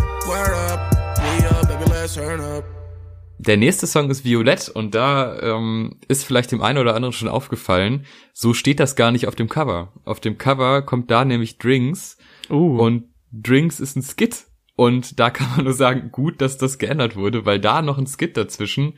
Der 3.45 3.57
nächste 3.57 3.87
Song 3.87 4.09
ist 4.09 4.23
Violett 4.23 4.69
und 4.69 4.95
da 4.95 5.37
ähm, 5.41 5.99
ist 6.07 6.23
vielleicht 6.23 6.51
dem 6.51 6.61
einen 6.61 6.77
oder 6.77 6.95
anderen 6.95 7.11
schon 7.11 7.27
aufgefallen, 7.27 8.05
so 8.31 8.53
steht 8.53 8.79
das 8.79 8.95
gar 8.95 9.11
nicht 9.11 9.27
auf 9.27 9.35
dem 9.35 9.49
Cover. 9.49 9.91
Auf 10.05 10.21
dem 10.21 10.37
Cover 10.37 10.81
kommt 10.81 11.11
da 11.11 11.25
nämlich 11.25 11.57
Drinks. 11.57 12.17
Uh, 12.49 12.77
und 12.79 13.05
Drinks 13.31 13.79
ist 13.79 13.97
ein 13.97 14.01
Skit. 14.01 14.45
Und 14.75 15.19
da 15.19 15.29
kann 15.29 15.49
man 15.55 15.65
nur 15.65 15.73
sagen, 15.73 16.09
gut, 16.11 16.41
dass 16.41 16.57
das 16.57 16.77
geändert 16.77 17.15
wurde, 17.15 17.45
weil 17.45 17.59
da 17.59 17.81
noch 17.81 17.97
ein 17.97 18.07
Skit 18.07 18.37
dazwischen 18.37 18.97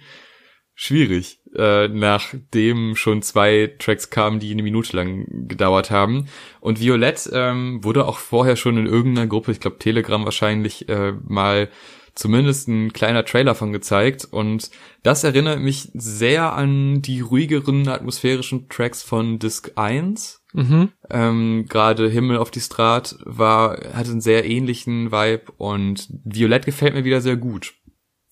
schwierig, 0.75 1.39
äh, 1.55 1.88
nachdem 1.88 2.95
schon 2.95 3.21
zwei 3.21 3.73
Tracks 3.79 4.09
kamen, 4.09 4.39
die 4.39 4.51
eine 4.51 4.61
Minute 4.61 4.95
lang 4.95 5.47
gedauert 5.47 5.89
haben. 5.89 6.27
Und 6.59 6.81
Violett 6.81 7.29
ähm, 7.33 7.83
wurde 7.83 8.05
auch 8.05 8.19
vorher 8.19 8.57
schon 8.57 8.77
in 8.77 8.85
irgendeiner 8.85 9.27
Gruppe, 9.27 9.53
ich 9.53 9.61
glaube 9.61 9.79
Telegram 9.79 10.25
wahrscheinlich, 10.25 10.89
äh, 10.89 11.13
mal 11.23 11.69
zumindest 12.13 12.67
ein 12.67 12.93
kleiner 12.93 13.25
Trailer 13.25 13.55
von 13.55 13.71
gezeigt. 13.73 14.25
Und 14.25 14.69
das 15.03 15.23
erinnert 15.23 15.59
mich 15.59 15.91
sehr 15.93 16.53
an 16.53 17.01
die 17.01 17.21
ruhigeren 17.21 17.88
atmosphärischen 17.88 18.67
Tracks 18.69 19.03
von 19.03 19.39
Disc 19.39 19.71
1. 19.75 20.43
Mhm. 20.53 20.89
Ähm, 21.09 21.65
Gerade 21.69 22.09
Himmel 22.09 22.38
auf 22.38 22.51
die 22.51 22.61
Strat 22.61 23.17
war, 23.23 23.77
hatte 23.93 24.11
einen 24.11 24.21
sehr 24.21 24.45
ähnlichen 24.45 25.11
Vibe 25.11 25.51
und 25.57 26.09
Violett 26.23 26.65
gefällt 26.65 26.95
mir 26.95 27.03
wieder 27.03 27.21
sehr 27.21 27.35
gut. 27.38 27.73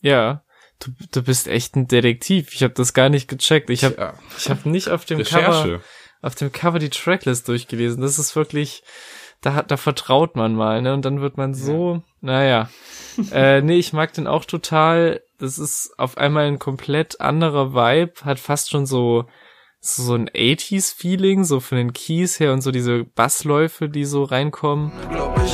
Ja. 0.01 0.43
Du, 0.79 0.91
du 1.11 1.21
bist 1.23 1.47
echt 1.47 1.75
ein 1.75 1.87
Detektiv. 1.87 2.53
Ich 2.53 2.63
habe 2.63 2.73
das 2.73 2.93
gar 2.93 3.09
nicht 3.09 3.27
gecheckt. 3.27 3.69
Ich 3.69 3.83
habe 3.83 3.95
Ja. 3.97 4.13
ich 4.37 4.49
hab 4.49 4.65
nicht 4.65 4.89
auf 4.89 5.05
dem 5.05 5.19
Recherche. 5.19 5.63
Cover 5.73 5.81
auf 6.21 6.35
dem 6.35 6.51
Cover 6.51 6.79
die 6.79 6.89
Tracklist 6.89 7.47
durchgelesen. 7.47 8.01
Das 8.01 8.17
ist 8.17 8.35
wirklich 8.35 8.83
da 9.43 9.53
hat 9.53 9.71
da 9.71 9.77
vertraut 9.77 10.35
man 10.35 10.55
mal, 10.55 10.81
ne? 10.81 10.93
Und 10.93 11.03
dann 11.03 11.21
wird 11.21 11.37
man 11.37 11.53
so, 11.53 12.01
naja. 12.21 12.69
äh, 13.31 13.61
nee, 13.61 13.77
ich 13.77 13.93
mag 13.93 14.13
den 14.13 14.25
auch 14.25 14.45
total. 14.45 15.21
Das 15.37 15.59
ist 15.59 15.93
auf 15.97 16.17
einmal 16.17 16.45
ein 16.45 16.59
komplett 16.59 17.19
anderer 17.19 17.73
Vibe, 17.73 18.13
hat 18.23 18.39
fast 18.39 18.71
schon 18.71 18.85
so 18.85 19.25
so 19.81 20.15
ein 20.15 20.29
80s 20.29 20.95
Feeling, 20.95 21.43
so 21.43 21.59
von 21.59 21.77
den 21.77 21.91
Keys 21.91 22.39
her 22.39 22.53
und 22.53 22.61
so 22.61 22.71
diese 22.71 23.03
Bassläufe, 23.03 23.89
die 23.89 24.05
so 24.05 24.23
reinkommen. 24.23 24.93
Glaub 25.09 25.37
ich, 25.43 25.51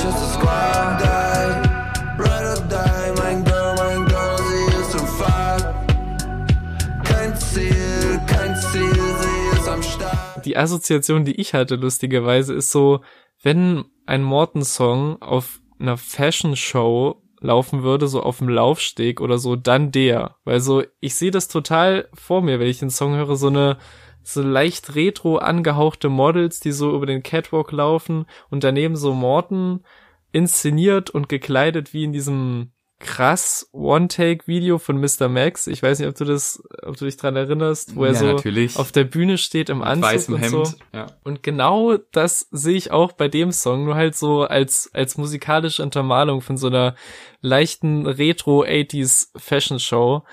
die 10.45 10.57
Assoziation, 10.57 11.25
die 11.25 11.39
ich 11.39 11.53
hatte, 11.53 11.75
lustigerweise, 11.75 12.53
ist 12.53 12.71
so, 12.71 13.01
wenn 13.41 13.85
ein 14.05 14.23
Morton-Song 14.23 15.21
auf 15.21 15.61
einer 15.79 15.97
Fashion-Show 15.97 17.21
laufen 17.41 17.83
würde, 17.83 18.07
so 18.07 18.21
auf 18.21 18.39
dem 18.39 18.49
Laufsteg 18.49 19.21
oder 19.21 19.37
so, 19.37 19.55
dann 19.55 19.91
der. 19.91 20.35
Weil 20.43 20.59
so, 20.59 20.83
ich 20.99 21.15
sehe 21.15 21.31
das 21.31 21.47
total 21.47 22.09
vor 22.13 22.41
mir, 22.41 22.59
wenn 22.59 22.67
ich 22.67 22.79
den 22.79 22.89
Song 22.89 23.15
höre, 23.15 23.35
so 23.35 23.47
eine 23.47 23.77
so 24.21 24.41
leicht 24.41 24.95
retro 24.95 25.37
angehauchte 25.37 26.09
Models, 26.09 26.59
die 26.59 26.71
so 26.71 26.93
über 26.95 27.05
den 27.05 27.23
Catwalk 27.23 27.71
laufen 27.71 28.25
und 28.49 28.63
daneben 28.63 28.95
so 28.95 29.13
Morton 29.13 29.83
inszeniert 30.31 31.09
und 31.09 31.29
gekleidet 31.29 31.93
wie 31.93 32.03
in 32.03 32.11
diesem 32.11 32.71
krass 32.99 33.69
One-Take-Video 33.71 34.77
von 34.77 34.97
Mr. 34.99 35.29
Max. 35.29 35.67
Ich 35.67 35.81
weiß 35.81 35.99
nicht, 35.99 36.07
ob 36.09 36.15
du 36.15 36.25
das, 36.25 36.61
ob 36.83 36.97
du 36.97 37.05
dich 37.05 37.15
dran 37.17 37.35
erinnerst, 37.35 37.95
wo 37.95 38.03
er 38.03 38.11
Ja, 38.11 38.19
so 38.19 38.25
natürlich. 38.33 38.77
auf 38.77 38.91
der 38.91 39.05
Bühne 39.05 39.37
steht 39.37 39.69
im 39.69 39.81
Anzug 39.81 40.03
Weißem 40.03 40.33
und 40.35 40.41
Hemd. 40.41 40.51
so. 40.67 40.73
Ja. 40.93 41.07
Und 41.23 41.41
genau 41.41 41.97
das 42.11 42.47
sehe 42.51 42.75
ich 42.75 42.91
auch 42.91 43.13
bei 43.13 43.27
dem 43.29 43.51
Song, 43.51 43.85
nur 43.85 43.95
halt 43.95 44.15
so 44.15 44.43
als, 44.43 44.89
als 44.93 45.17
musikalische 45.17 45.81
Untermalung 45.81 46.41
von 46.41 46.57
so 46.57 46.67
einer 46.67 46.95
leichten 47.41 48.05
Retro-80s 48.05 49.29
Fashion 49.37 49.79
Show. 49.79 50.23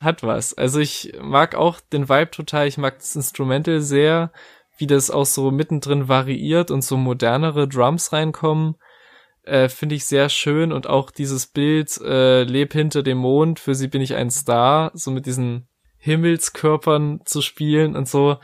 Hat 0.00 0.22
was. 0.22 0.52
Also 0.54 0.80
ich 0.80 1.12
mag 1.22 1.54
auch 1.54 1.80
den 1.80 2.08
Vibe 2.08 2.30
total, 2.30 2.66
ich 2.66 2.76
mag 2.78 2.98
das 2.98 3.16
Instrumental 3.16 3.80
sehr, 3.80 4.32
wie 4.76 4.86
das 4.86 5.10
auch 5.10 5.24
so 5.24 5.50
mittendrin 5.50 6.08
variiert 6.08 6.70
und 6.70 6.82
so 6.82 6.96
modernere 6.96 7.68
Drums 7.68 8.12
reinkommen. 8.12 8.74
Äh, 9.44 9.68
Finde 9.68 9.94
ich 9.94 10.06
sehr 10.06 10.28
schön 10.28 10.72
und 10.72 10.86
auch 10.86 11.10
dieses 11.10 11.46
Bild, 11.46 12.00
äh, 12.00 12.44
leb 12.44 12.72
hinter 12.72 13.02
dem 13.02 13.18
Mond, 13.18 13.60
für 13.60 13.74
sie 13.74 13.88
bin 13.88 14.00
ich 14.00 14.14
ein 14.14 14.30
Star, 14.30 14.90
so 14.94 15.10
mit 15.10 15.26
diesen 15.26 15.68
Himmelskörpern 15.98 17.20
zu 17.24 17.42
spielen 17.42 17.96
und 17.96 18.08
so 18.08 18.38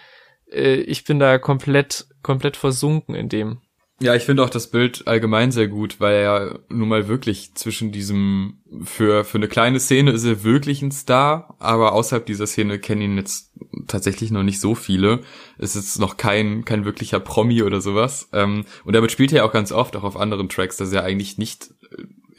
äh, 0.53 0.75
ich 0.75 1.05
bin 1.05 1.19
da 1.19 1.39
komplett, 1.39 2.07
komplett 2.23 2.57
versunken 2.57 3.15
in 3.15 3.29
dem. 3.29 3.61
Ja, 4.03 4.15
ich 4.15 4.25
finde 4.25 4.43
auch 4.43 4.51
das 4.51 4.71
Bild 4.71 5.07
allgemein 5.07 5.53
sehr 5.53 5.69
gut, 5.69 6.01
weil 6.01 6.15
er 6.15 6.59
nun 6.71 6.89
mal 6.89 7.07
wirklich 7.07 7.55
zwischen 7.55 7.93
diesem, 7.93 8.59
für, 8.83 9.25
für 9.25 9.37
eine 9.37 9.47
kleine 9.47 9.79
Szene 9.79 10.13
ist 10.13 10.25
er 10.25 10.43
wirklich 10.43 10.81
ein 10.81 10.91
Star, 10.91 11.55
aber 11.59 11.93
außerhalb 11.93 12.25
dieser 12.25 12.47
Szene 12.47 12.79
kennen 12.79 13.03
ihn 13.03 13.17
jetzt 13.19 13.53
tatsächlich 13.89 14.31
noch 14.31 14.43
nicht 14.43 14.59
so 14.59 14.75
viele. 14.75 15.21
Es 15.59 15.77
ist 15.77 15.99
noch 15.99 16.17
kein, 16.17 16.65
kein 16.65 16.87
wirklicher 16.87 17.21
Promi 17.21 17.63
oder 17.63 17.83
sowas. 17.83 18.31
Ähm, 18.33 18.65
und 18.85 18.95
damit 18.95 19.13
spielt 19.13 19.33
er 19.33 19.39
ja 19.39 19.45
auch 19.45 19.53
ganz 19.53 19.71
oft, 19.71 19.95
auch 19.97 20.05
auf 20.05 20.17
anderen 20.17 20.49
Tracks, 20.49 20.79
dass 20.79 20.93
er 20.93 21.05
eigentlich 21.05 21.37
nicht 21.37 21.69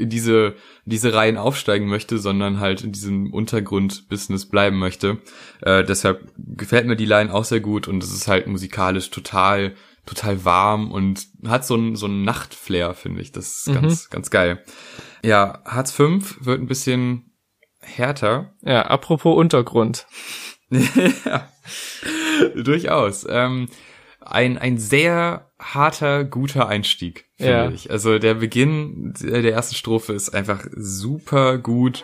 in 0.01 0.09
diese, 0.09 0.55
diese 0.85 1.13
Reihen 1.13 1.37
aufsteigen 1.37 1.87
möchte, 1.87 2.17
sondern 2.17 2.59
halt 2.59 2.83
in 2.83 2.91
diesem 2.91 3.31
Untergrund-Business 3.31 4.47
bleiben 4.47 4.79
möchte. 4.79 5.19
Äh, 5.61 5.83
deshalb 5.83 6.31
gefällt 6.37 6.87
mir 6.87 6.95
die 6.95 7.05
Line 7.05 7.31
auch 7.31 7.45
sehr 7.45 7.59
gut 7.59 7.87
und 7.87 8.03
es 8.03 8.11
ist 8.11 8.27
halt 8.27 8.47
musikalisch 8.47 9.11
total, 9.11 9.75
total 10.05 10.43
warm 10.45 10.91
und 10.91 11.27
hat 11.47 11.65
so 11.65 11.75
ein 11.75 11.95
so 11.95 12.07
ein 12.07 12.23
Nachtflair, 12.23 12.93
finde 12.93 13.21
ich. 13.21 13.31
Das 13.31 13.57
ist 13.59 13.67
Mhm. 13.69 13.73
ganz, 13.73 14.09
ganz 14.09 14.29
geil. 14.31 14.63
Ja, 15.23 15.61
Hartz 15.65 15.91
5 15.91 16.37
wird 16.45 16.59
ein 16.59 16.67
bisschen 16.67 17.31
härter. 17.79 18.53
Ja, 18.61 18.83
apropos 18.83 19.35
Untergrund. 19.37 20.07
ja, 20.69 21.47
durchaus. 22.55 23.25
Ähm, 23.29 23.67
ein, 24.19 24.57
ein 24.57 24.77
sehr 24.77 25.51
harter, 25.59 26.23
guter 26.23 26.67
Einstieg, 26.67 27.25
finde 27.37 27.51
Ja. 27.51 27.69
ich. 27.71 27.89
Also 27.91 28.19
der 28.19 28.35
Beginn 28.35 29.13
der 29.19 29.41
der 29.41 29.53
ersten 29.53 29.75
Strophe 29.75 30.13
ist 30.13 30.29
einfach 30.29 30.63
super 30.75 31.57
gut. 31.57 32.03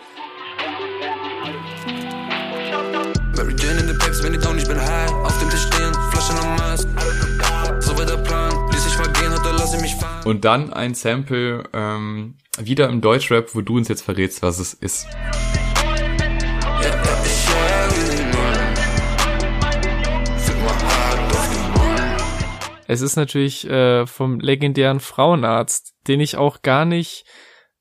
Und 10.28 10.44
dann 10.44 10.74
ein 10.74 10.94
Sample 10.94 11.64
ähm, 11.72 12.36
wieder 12.58 12.90
im 12.90 13.00
Deutschrap, 13.00 13.56
wo 13.56 13.62
du 13.62 13.78
uns 13.78 13.88
jetzt 13.88 14.02
verrätst, 14.02 14.42
was 14.42 14.60
es 14.60 14.74
ist. 14.74 15.08
Es 22.88 23.00
ist 23.00 23.16
natürlich 23.16 23.70
äh, 23.70 24.06
vom 24.06 24.42
legendären 24.42 25.00
Frauenarzt, 25.00 25.96
den 26.10 26.20
ich 26.20 26.36
auch 26.36 26.62
gar 26.62 26.84
nicht, 26.84 27.24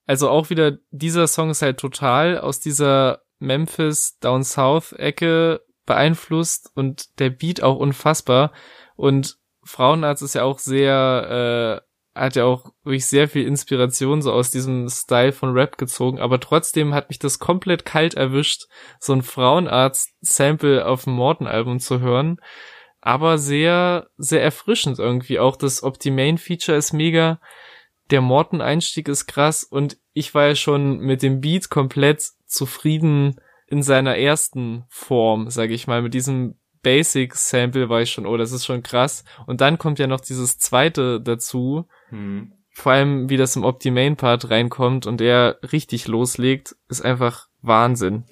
also 0.07 0.31
auch 0.31 0.49
wieder, 0.49 0.79
dieser 0.93 1.27
Song 1.27 1.51
ist 1.51 1.63
halt 1.63 1.79
total 1.81 2.39
aus 2.39 2.61
dieser 2.61 3.23
Memphis 3.41 4.19
Down 4.21 4.45
South 4.45 4.93
Ecke 4.93 5.63
beeinflusst 5.85 6.71
und 6.77 7.19
der 7.19 7.31
Beat 7.31 7.65
auch 7.65 7.77
unfassbar 7.77 8.53
und 8.95 9.37
Frauenarzt 9.65 10.23
ist 10.23 10.37
ja 10.37 10.45
auch 10.45 10.61
sehr, 10.61 11.83
äh, 11.83 11.86
hat 12.17 12.37
ja 12.37 12.45
auch 12.45 12.73
wirklich 12.83 13.07
sehr 13.07 13.29
viel 13.29 13.47
Inspiration 13.47 14.23
so 14.23 14.33
aus 14.33 14.51
diesem 14.51 14.89
Style 14.89 15.33
von 15.33 15.53
Rap 15.53 15.79
gezogen, 15.79 16.19
aber 16.19 16.41
trotzdem 16.41 16.95
hat 16.95 17.09
mich 17.09 17.19
das 17.19 17.39
komplett 17.39 17.85
kalt 17.85 18.15
erwischt, 18.15 18.65
so 18.99 19.13
ein 19.13 19.23
Frauenarzt-Sample 19.23 20.87
auf 20.87 21.05
dem 21.05 21.15
Morton-Album 21.15 21.79
zu 21.79 22.01
hören 22.01 22.41
aber 23.07 23.39
sehr, 23.39 24.09
sehr 24.17 24.43
erfrischend 24.43 24.99
irgendwie. 24.99 25.39
Auch 25.39 25.55
das 25.55 25.85
Optimane-Feature 25.85 26.77
ist 26.77 26.93
mega. 26.93 27.41
Der 28.11 28.21
Morton-Einstieg 28.21 29.07
ist 29.07 29.27
krass 29.27 29.63
und 29.63 29.97
ich 30.13 30.35
war 30.35 30.49
ja 30.49 30.55
schon 30.57 30.99
mit 30.99 31.23
dem 31.23 31.41
Beat 31.41 31.71
komplett 31.71 32.25
zufrieden 32.47 33.41
in 33.69 33.85
seiner 33.85 34.17
ersten 34.17 34.87
Form, 34.89 35.51
sage 35.51 35.73
ich 35.73 35.87
mal. 35.87 36.03
Mit 36.03 36.15
diesem 36.15 36.59
Basic-Sample 36.87 37.89
war 37.89 38.03
ich 38.03 38.13
schon, 38.13 38.27
oh, 38.27 38.37
das 38.37 38.53
ist 38.53 38.65
schon 38.65 38.85
krass. 38.85 39.25
Und 39.47 39.61
dann 39.61 39.77
kommt 39.77 39.99
ja 39.99 40.07
noch 40.07 40.21
dieses 40.21 40.61
zweite 40.61 41.21
dazu. 41.21 41.89
Vor 42.71 42.93
allem, 42.93 43.29
wie 43.29 43.37
das 43.37 43.57
im 43.57 43.65
Optimane-Part 43.65 44.51
reinkommt 44.51 45.05
und 45.05 45.21
er 45.21 45.59
richtig 45.73 46.07
loslegt, 46.07 46.77
ist 46.89 47.05
einfach 47.05 47.49
Wahnsinn. 47.61 48.27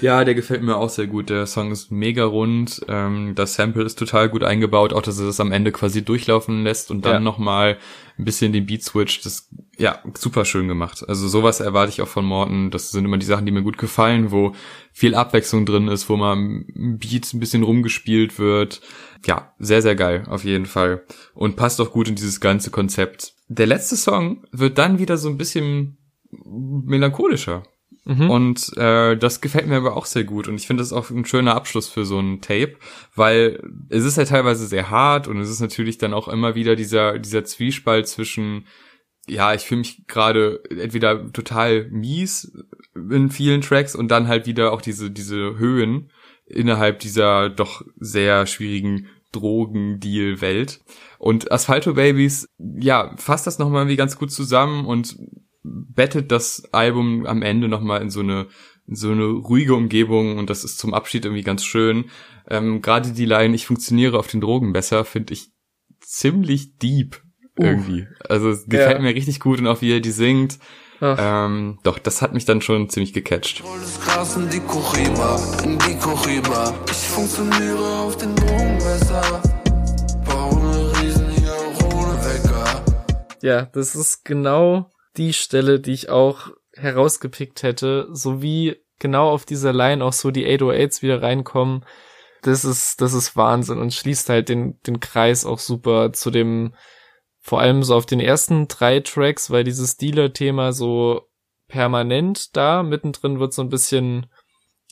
Ja, 0.00 0.24
der 0.24 0.34
gefällt 0.34 0.62
mir 0.62 0.76
auch 0.76 0.88
sehr 0.88 1.06
gut. 1.06 1.30
Der 1.30 1.46
Song 1.46 1.70
ist 1.72 1.90
mega 1.90 2.24
rund. 2.24 2.80
Ähm, 2.88 3.34
das 3.34 3.54
Sample 3.54 3.84
ist 3.84 3.98
total 3.98 4.28
gut 4.28 4.42
eingebaut, 4.44 4.92
auch 4.92 5.02
dass 5.02 5.18
er 5.18 5.26
das 5.26 5.40
am 5.40 5.52
Ende 5.52 5.72
quasi 5.72 6.02
durchlaufen 6.04 6.62
lässt 6.64 6.90
und 6.90 7.04
dann 7.04 7.14
Ja. 7.14 7.20
nochmal 7.20 7.78
ein 8.18 8.24
bisschen 8.24 8.52
den 8.52 8.66
Beat 8.66 8.82
switcht. 8.82 9.24
Das 9.26 9.48
ja 9.78 9.98
super 10.16 10.44
schön 10.44 10.68
gemacht. 10.68 11.04
Also 11.08 11.26
sowas 11.28 11.60
erwarte 11.60 11.90
ich 11.90 12.02
auch 12.02 12.08
von 12.08 12.24
Morton. 12.24 12.70
Das 12.70 12.90
sind 12.90 13.04
immer 13.04 13.18
die 13.18 13.26
Sachen, 13.26 13.46
die 13.46 13.52
mir 13.52 13.62
gut 13.62 13.78
gefallen, 13.78 14.30
wo 14.30 14.52
viel 14.92 15.14
Abwechslung 15.14 15.64
drin 15.66 15.88
ist, 15.88 16.08
wo 16.08 16.16
mal 16.16 16.34
im 16.34 16.98
Beat 16.98 17.32
ein 17.32 17.40
bisschen 17.40 17.62
rumgespielt 17.62 18.38
wird. 18.38 18.80
Ja, 19.26 19.54
sehr, 19.58 19.82
sehr 19.82 19.96
geil, 19.96 20.24
auf 20.28 20.44
jeden 20.44 20.66
Fall. 20.66 21.02
Und 21.34 21.56
passt 21.56 21.80
auch 21.80 21.92
gut 21.92 22.08
in 22.08 22.14
dieses 22.14 22.40
ganze 22.40 22.70
Konzept. 22.70 23.34
Der 23.48 23.66
letzte 23.66 23.96
Song 23.96 24.44
wird 24.52 24.78
dann 24.78 24.98
wieder 24.98 25.16
so 25.18 25.28
ein 25.28 25.36
bisschen 25.38 25.96
melancholischer 26.44 27.62
Mhm. 28.04 28.30
Und 28.30 28.76
äh, 28.76 29.16
das 29.16 29.40
gefällt 29.40 29.66
mir 29.66 29.76
aber 29.76 29.96
auch 29.96 30.06
sehr 30.06 30.24
gut. 30.24 30.48
Und 30.48 30.56
ich 30.56 30.66
finde 30.66 30.82
das 30.82 30.92
auch 30.92 31.10
ein 31.10 31.26
schöner 31.26 31.54
Abschluss 31.54 31.88
für 31.88 32.04
so 32.04 32.18
ein 32.18 32.40
Tape, 32.40 32.76
weil 33.14 33.62
es 33.88 34.04
ist 34.04 34.16
ja 34.16 34.24
teilweise 34.24 34.66
sehr 34.66 34.90
hart 34.90 35.28
und 35.28 35.38
es 35.38 35.50
ist 35.50 35.60
natürlich 35.60 35.98
dann 35.98 36.14
auch 36.14 36.28
immer 36.28 36.54
wieder 36.54 36.76
dieser, 36.76 37.18
dieser 37.18 37.44
Zwiespalt 37.44 38.08
zwischen, 38.08 38.66
ja, 39.28 39.52
ich 39.54 39.62
fühle 39.62 39.80
mich 39.80 40.06
gerade 40.06 40.62
entweder 40.70 41.30
total 41.32 41.88
mies 41.90 42.52
in 42.94 43.30
vielen 43.30 43.60
Tracks 43.60 43.94
und 43.94 44.08
dann 44.08 44.28
halt 44.28 44.46
wieder 44.46 44.72
auch 44.72 44.80
diese, 44.80 45.10
diese 45.10 45.58
Höhen 45.58 46.10
innerhalb 46.46 46.98
dieser 46.98 47.48
doch 47.48 47.82
sehr 47.98 48.46
schwierigen 48.46 49.08
Drogendeal-Welt. 49.32 50.80
Und 51.18 51.52
Asphalto 51.52 51.94
Babies, 51.94 52.48
ja, 52.58 53.14
fasst 53.16 53.46
das 53.46 53.58
nochmal 53.58 53.82
irgendwie 53.82 53.96
ganz 53.96 54.16
gut 54.16 54.32
zusammen 54.32 54.86
und 54.86 55.16
bettet 55.62 56.30
das 56.32 56.64
Album 56.72 57.26
am 57.26 57.42
Ende 57.42 57.68
nochmal 57.68 58.02
in 58.02 58.10
so 58.10 58.20
eine 58.20 58.46
in 58.86 58.96
so 58.96 59.10
eine 59.12 59.24
ruhige 59.24 59.74
Umgebung 59.74 60.38
und 60.38 60.50
das 60.50 60.64
ist 60.64 60.78
zum 60.78 60.94
Abschied 60.94 61.24
irgendwie 61.24 61.44
ganz 61.44 61.64
schön. 61.64 62.06
Ähm, 62.48 62.82
Gerade 62.82 63.12
die 63.12 63.24
Line, 63.24 63.54
ich 63.54 63.66
funktioniere 63.66 64.18
auf 64.18 64.26
den 64.26 64.40
Drogen 64.40 64.72
besser, 64.72 65.04
finde 65.04 65.32
ich 65.34 65.52
ziemlich 66.00 66.76
deep 66.78 67.22
irgendwie. 67.56 68.08
Also 68.28 68.50
es 68.50 68.64
gefällt 68.66 68.96
Ja. 68.96 69.02
mir 69.02 69.14
richtig 69.14 69.38
gut 69.38 69.60
und 69.60 69.68
auch 69.68 69.80
wie 69.80 69.92
er 69.92 70.00
die 70.00 70.10
singt. 70.10 70.58
Ach. 71.00 71.16
Ähm, 71.20 71.78
doch, 71.82 71.98
das 71.98 72.20
hat 72.20 72.34
mich 72.34 72.44
dann 72.46 72.60
schon 72.62 72.88
ziemlich 72.90 73.12
gecatcht. 73.12 73.62
Ich 76.90 77.08
funktioniere 77.08 77.98
auf 78.00 78.16
den 78.16 78.34
Drogen 78.34 78.78
besser. 78.78 79.42
Ja, 83.42 83.62
das 83.72 83.94
ist 83.94 84.24
genau 84.24 84.90
die 85.20 85.32
Stelle, 85.34 85.78
die 85.78 85.92
ich 85.92 86.08
auch 86.08 86.48
herausgepickt 86.74 87.62
hätte, 87.62 88.08
sowie 88.10 88.76
genau 88.98 89.30
auf 89.30 89.44
dieser 89.44 89.72
Line 89.72 90.04
auch 90.04 90.14
so 90.14 90.30
die 90.30 90.46
808s 90.46 91.02
wieder 91.02 91.22
reinkommen. 91.22 91.84
Das 92.42 92.64
ist, 92.64 93.02
das 93.02 93.12
ist 93.12 93.36
Wahnsinn 93.36 93.78
und 93.78 93.92
schließt 93.92 94.30
halt 94.30 94.48
den, 94.48 94.80
den 94.86 94.98
Kreis 94.98 95.44
auch 95.44 95.58
super 95.58 96.12
zu 96.12 96.30
dem, 96.30 96.74
vor 97.38 97.60
allem 97.60 97.82
so 97.82 97.94
auf 97.94 98.06
den 98.06 98.20
ersten 98.20 98.66
drei 98.66 99.00
Tracks, 99.00 99.50
weil 99.50 99.62
dieses 99.62 99.98
Dealer-Thema 99.98 100.72
so 100.72 101.28
permanent 101.68 102.56
da, 102.56 102.82
mittendrin 102.82 103.38
wird 103.38 103.52
so 103.52 103.62
ein 103.62 103.68
bisschen 103.68 104.26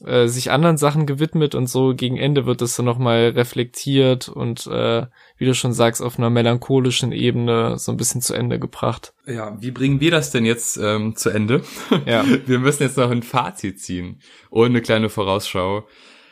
äh, 0.04 0.28
sich 0.28 0.50
anderen 0.50 0.76
Sachen 0.76 1.06
gewidmet 1.06 1.54
und 1.54 1.66
so 1.66 1.94
gegen 1.94 2.16
Ende 2.16 2.46
wird 2.46 2.62
es 2.62 2.76
dann 2.76 2.86
nochmal 2.86 3.30
reflektiert 3.30 4.28
und 4.28 4.66
äh, 4.66 5.06
wie 5.36 5.44
du 5.44 5.54
schon 5.54 5.72
sagst, 5.72 6.02
auf 6.02 6.18
einer 6.18 6.30
melancholischen 6.30 7.12
Ebene 7.12 7.78
so 7.78 7.92
ein 7.92 7.96
bisschen 7.96 8.20
zu 8.20 8.34
Ende 8.34 8.58
gebracht. 8.58 9.12
Ja, 9.26 9.56
wie 9.60 9.70
bringen 9.70 10.00
wir 10.00 10.10
das 10.10 10.30
denn 10.30 10.44
jetzt 10.44 10.76
ähm, 10.76 11.16
zu 11.16 11.30
Ende? 11.30 11.62
Ja. 12.06 12.24
Wir 12.46 12.58
müssen 12.58 12.82
jetzt 12.84 12.96
noch 12.96 13.10
ein 13.10 13.22
Fazit 13.22 13.80
ziehen 13.80 14.20
und 14.50 14.66
eine 14.66 14.82
kleine 14.82 15.08
Vorausschau. 15.08 15.86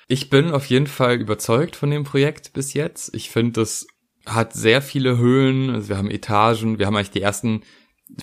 Ich 0.09 0.31
bin 0.31 0.53
auf 0.53 0.67
jeden 0.67 0.87
Fall 0.87 1.21
überzeugt 1.21 1.77
von 1.77 1.91
dem 1.91 2.05
Projekt 2.05 2.53
bis 2.53 2.75
jetzt. 2.75 3.15
Ich 3.15 3.31
finde, 3.31 3.61
das 3.61 3.87
hat 4.27 4.53
sehr 4.53 4.83
viele 4.83 5.19
Höhen. 5.19 5.71
Also 5.71 5.89
wir 5.89 5.97
haben 5.97 6.11
Etagen. 6.11 6.79
Wir 6.79 6.87
haben 6.87 6.97
eigentlich 6.97 7.11
die 7.11 7.23
ersten 7.23 7.63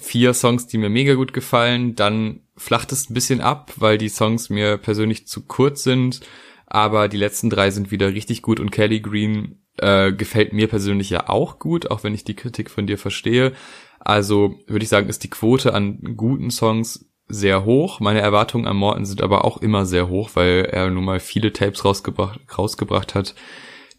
vier 0.02 0.34
Songs, 0.34 0.68
die 0.68 0.78
mir 0.78 0.90
mega 0.90 1.14
gut 1.14 1.34
gefallen. 1.34 1.96
Dann 1.96 2.42
flacht 2.56 2.92
es 2.92 3.10
ein 3.10 3.14
bisschen 3.14 3.42
ab, 3.42 3.74
weil 3.78 3.98
die 3.98 4.10
Songs 4.10 4.50
mir 4.50 4.78
persönlich 4.78 5.28
zu 5.28 5.46
kurz 5.46 5.84
sind. 5.84 6.22
Aber 6.66 7.08
die 7.08 7.18
letzten 7.18 7.50
drei 7.50 7.70
sind 7.72 7.92
wieder 7.92 8.14
richtig 8.14 8.42
gut 8.42 8.60
und 8.60 8.72
Kelly 8.72 9.00
Green 9.00 9.60
äh, 9.78 10.12
gefällt 10.12 10.54
mir 10.54 10.68
persönlich 10.68 11.10
ja 11.10 11.30
auch 11.30 11.60
gut, 11.60 11.92
auch 11.92 12.04
wenn 12.04 12.14
ich 12.14 12.24
die 12.24 12.36
Kritik 12.36 12.70
von 12.70 12.88
dir 12.88 12.98
verstehe. 12.98 13.54
Also 14.00 14.56
würde 14.68 14.84
ich 14.84 14.90
sagen, 14.90 15.10
ist 15.10 15.24
die 15.24 15.30
Quote 15.30 15.74
an 15.74 16.16
guten 16.18 16.52
Songs 16.52 17.06
sehr 17.28 17.66
hoch. 17.66 18.00
Meine 18.00 18.22
Erwartungen 18.22 18.68
an 18.68 18.76
Morton 18.76 19.06
sind 19.06 19.22
aber 19.22 19.46
auch 19.46 19.58
immer 19.58 19.86
sehr 19.86 20.10
hoch, 20.10 20.32
weil 20.34 20.66
er 20.72 20.90
nun 20.90 21.06
mal 21.06 21.20
viele 21.20 21.54
Tapes 21.54 21.86
rausgebracht, 21.86 22.40
rausgebracht 22.58 23.16
hat, 23.16 23.34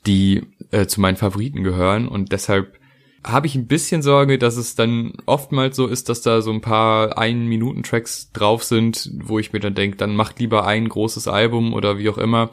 die 0.07 0.43
äh, 0.71 0.87
zu 0.87 1.01
meinen 1.01 1.17
Favoriten 1.17 1.65
gehören 1.65 2.07
und 2.07 2.33
deshalb 2.33 2.79
habe 3.25 3.47
ich 3.47 3.55
ein 3.55 3.67
bisschen 3.67 4.03
Sorge, 4.03 4.39
dass 4.39 4.57
es 4.57 4.75
dann 4.75 5.15
oftmals 5.27 5.77
so 5.77 5.87
ist, 5.87 6.09
dass 6.09 6.21
da 6.21 6.43
so 6.43 6.53
ein 6.53 6.61
paar 6.61 7.19
Ein-Minuten-Tracks 7.19 8.33
drauf 8.33 8.63
sind, 8.65 9.11
wo 9.23 9.39
ich 9.39 9.53
mir 9.53 9.61
dann 9.61 9.75
denke, 9.75 9.97
dann 9.97 10.15
macht 10.15 10.39
lieber 10.39 10.67
ein 10.67 10.89
großes 10.89 11.27
Album 11.27 11.73
oder 11.73 11.99
wie 11.99 12.11
auch 12.11 12.19
immer. 12.19 12.51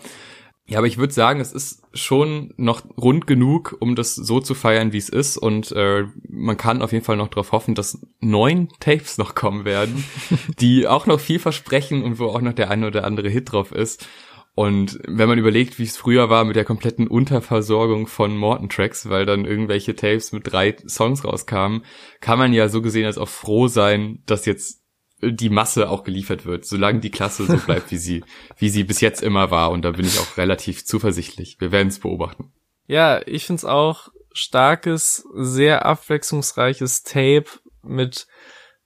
Ja, 0.67 0.77
aber 0.77 0.87
ich 0.87 0.97
würde 0.97 1.13
sagen, 1.13 1.41
es 1.41 1.51
ist 1.51 1.83
schon 1.93 2.53
noch 2.55 2.83
rund 2.97 3.27
genug, 3.27 3.75
um 3.81 3.95
das 3.95 4.15
so 4.15 4.39
zu 4.39 4.53
feiern, 4.53 4.93
wie 4.93 4.99
es 4.99 5.09
ist. 5.09 5.37
Und 5.37 5.73
äh, 5.73 6.05
man 6.29 6.55
kann 6.55 6.81
auf 6.81 6.93
jeden 6.93 7.03
Fall 7.03 7.17
noch 7.17 7.27
darauf 7.27 7.51
hoffen, 7.51 7.75
dass 7.75 7.99
neun 8.21 8.69
Tapes 8.79 9.17
noch 9.17 9.35
kommen 9.35 9.65
werden, 9.65 10.05
die 10.59 10.87
auch 10.87 11.07
noch 11.07 11.19
viel 11.19 11.39
versprechen 11.39 12.03
und 12.03 12.19
wo 12.19 12.27
auch 12.27 12.39
noch 12.39 12.53
der 12.53 12.71
eine 12.71 12.87
oder 12.87 13.03
andere 13.03 13.27
Hit 13.27 13.51
drauf 13.51 13.73
ist. 13.73 14.07
Und 14.53 14.99
wenn 15.07 15.29
man 15.29 15.39
überlegt, 15.39 15.79
wie 15.79 15.83
es 15.83 15.95
früher 15.95 16.29
war 16.29 16.43
mit 16.43 16.57
der 16.57 16.65
kompletten 16.65 17.07
Unterversorgung 17.07 18.07
von 18.07 18.35
Morton-Tracks, 18.35 19.09
weil 19.09 19.25
dann 19.25 19.45
irgendwelche 19.45 19.95
Tapes 19.95 20.33
mit 20.33 20.51
drei 20.51 20.75
Songs 20.87 21.23
rauskamen, 21.23 21.85
kann 22.19 22.37
man 22.37 22.51
ja 22.51 22.67
so 22.67 22.81
gesehen 22.81 23.05
als 23.05 23.17
auch 23.17 23.29
froh 23.29 23.67
sein, 23.67 24.21
dass 24.25 24.45
jetzt 24.45 24.81
die 25.21 25.49
Masse 25.49 25.89
auch 25.89 26.03
geliefert 26.03 26.45
wird, 26.45 26.65
solange 26.65 26.99
die 26.99 27.11
Klasse 27.11 27.45
so 27.45 27.57
bleibt, 27.57 27.91
wie 27.91 27.97
sie, 27.97 28.23
wie 28.57 28.69
sie 28.69 28.83
bis 28.83 29.01
jetzt 29.01 29.21
immer 29.21 29.51
war. 29.51 29.71
Und 29.71 29.83
da 29.83 29.91
bin 29.91 30.05
ich 30.05 30.19
auch 30.19 30.37
relativ 30.37 30.83
zuversichtlich. 30.85 31.57
Wir 31.59 31.71
werden 31.71 31.87
es 31.87 31.99
beobachten. 31.99 32.51
Ja, 32.87 33.25
ich 33.25 33.45
find's 33.45 33.63
auch 33.63 34.09
starkes, 34.33 35.25
sehr 35.33 35.85
abwechslungsreiches 35.85 37.03
Tape 37.03 37.45
mit 37.83 38.27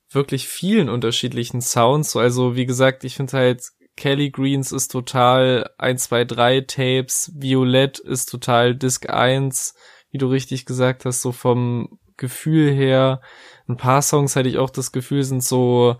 wirklich 0.09 0.47
vielen 0.47 0.89
unterschiedlichen 0.89 1.61
Sounds. 1.61 2.15
Also 2.15 2.55
wie 2.55 2.65
gesagt, 2.65 3.03
ich 3.03 3.15
finde 3.15 3.37
halt 3.37 3.63
Kelly 3.95 4.29
Greens 4.29 4.71
ist 4.71 4.89
total 4.89 5.69
1, 5.77 6.03
2, 6.03 6.25
3 6.25 6.61
Tapes, 6.61 7.31
Violett 7.35 7.99
ist 7.99 8.29
total 8.29 8.75
Disc 8.75 9.09
1, 9.09 9.73
wie 10.11 10.17
du 10.17 10.27
richtig 10.27 10.65
gesagt 10.65 11.05
hast, 11.05 11.21
so 11.21 11.31
vom 11.31 11.99
Gefühl 12.17 12.73
her. 12.73 13.21
Ein 13.67 13.77
paar 13.77 14.01
Songs 14.01 14.35
hatte 14.35 14.49
ich 14.49 14.57
auch 14.57 14.69
das 14.69 14.91
Gefühl, 14.91 15.23
sind 15.23 15.43
so 15.43 15.95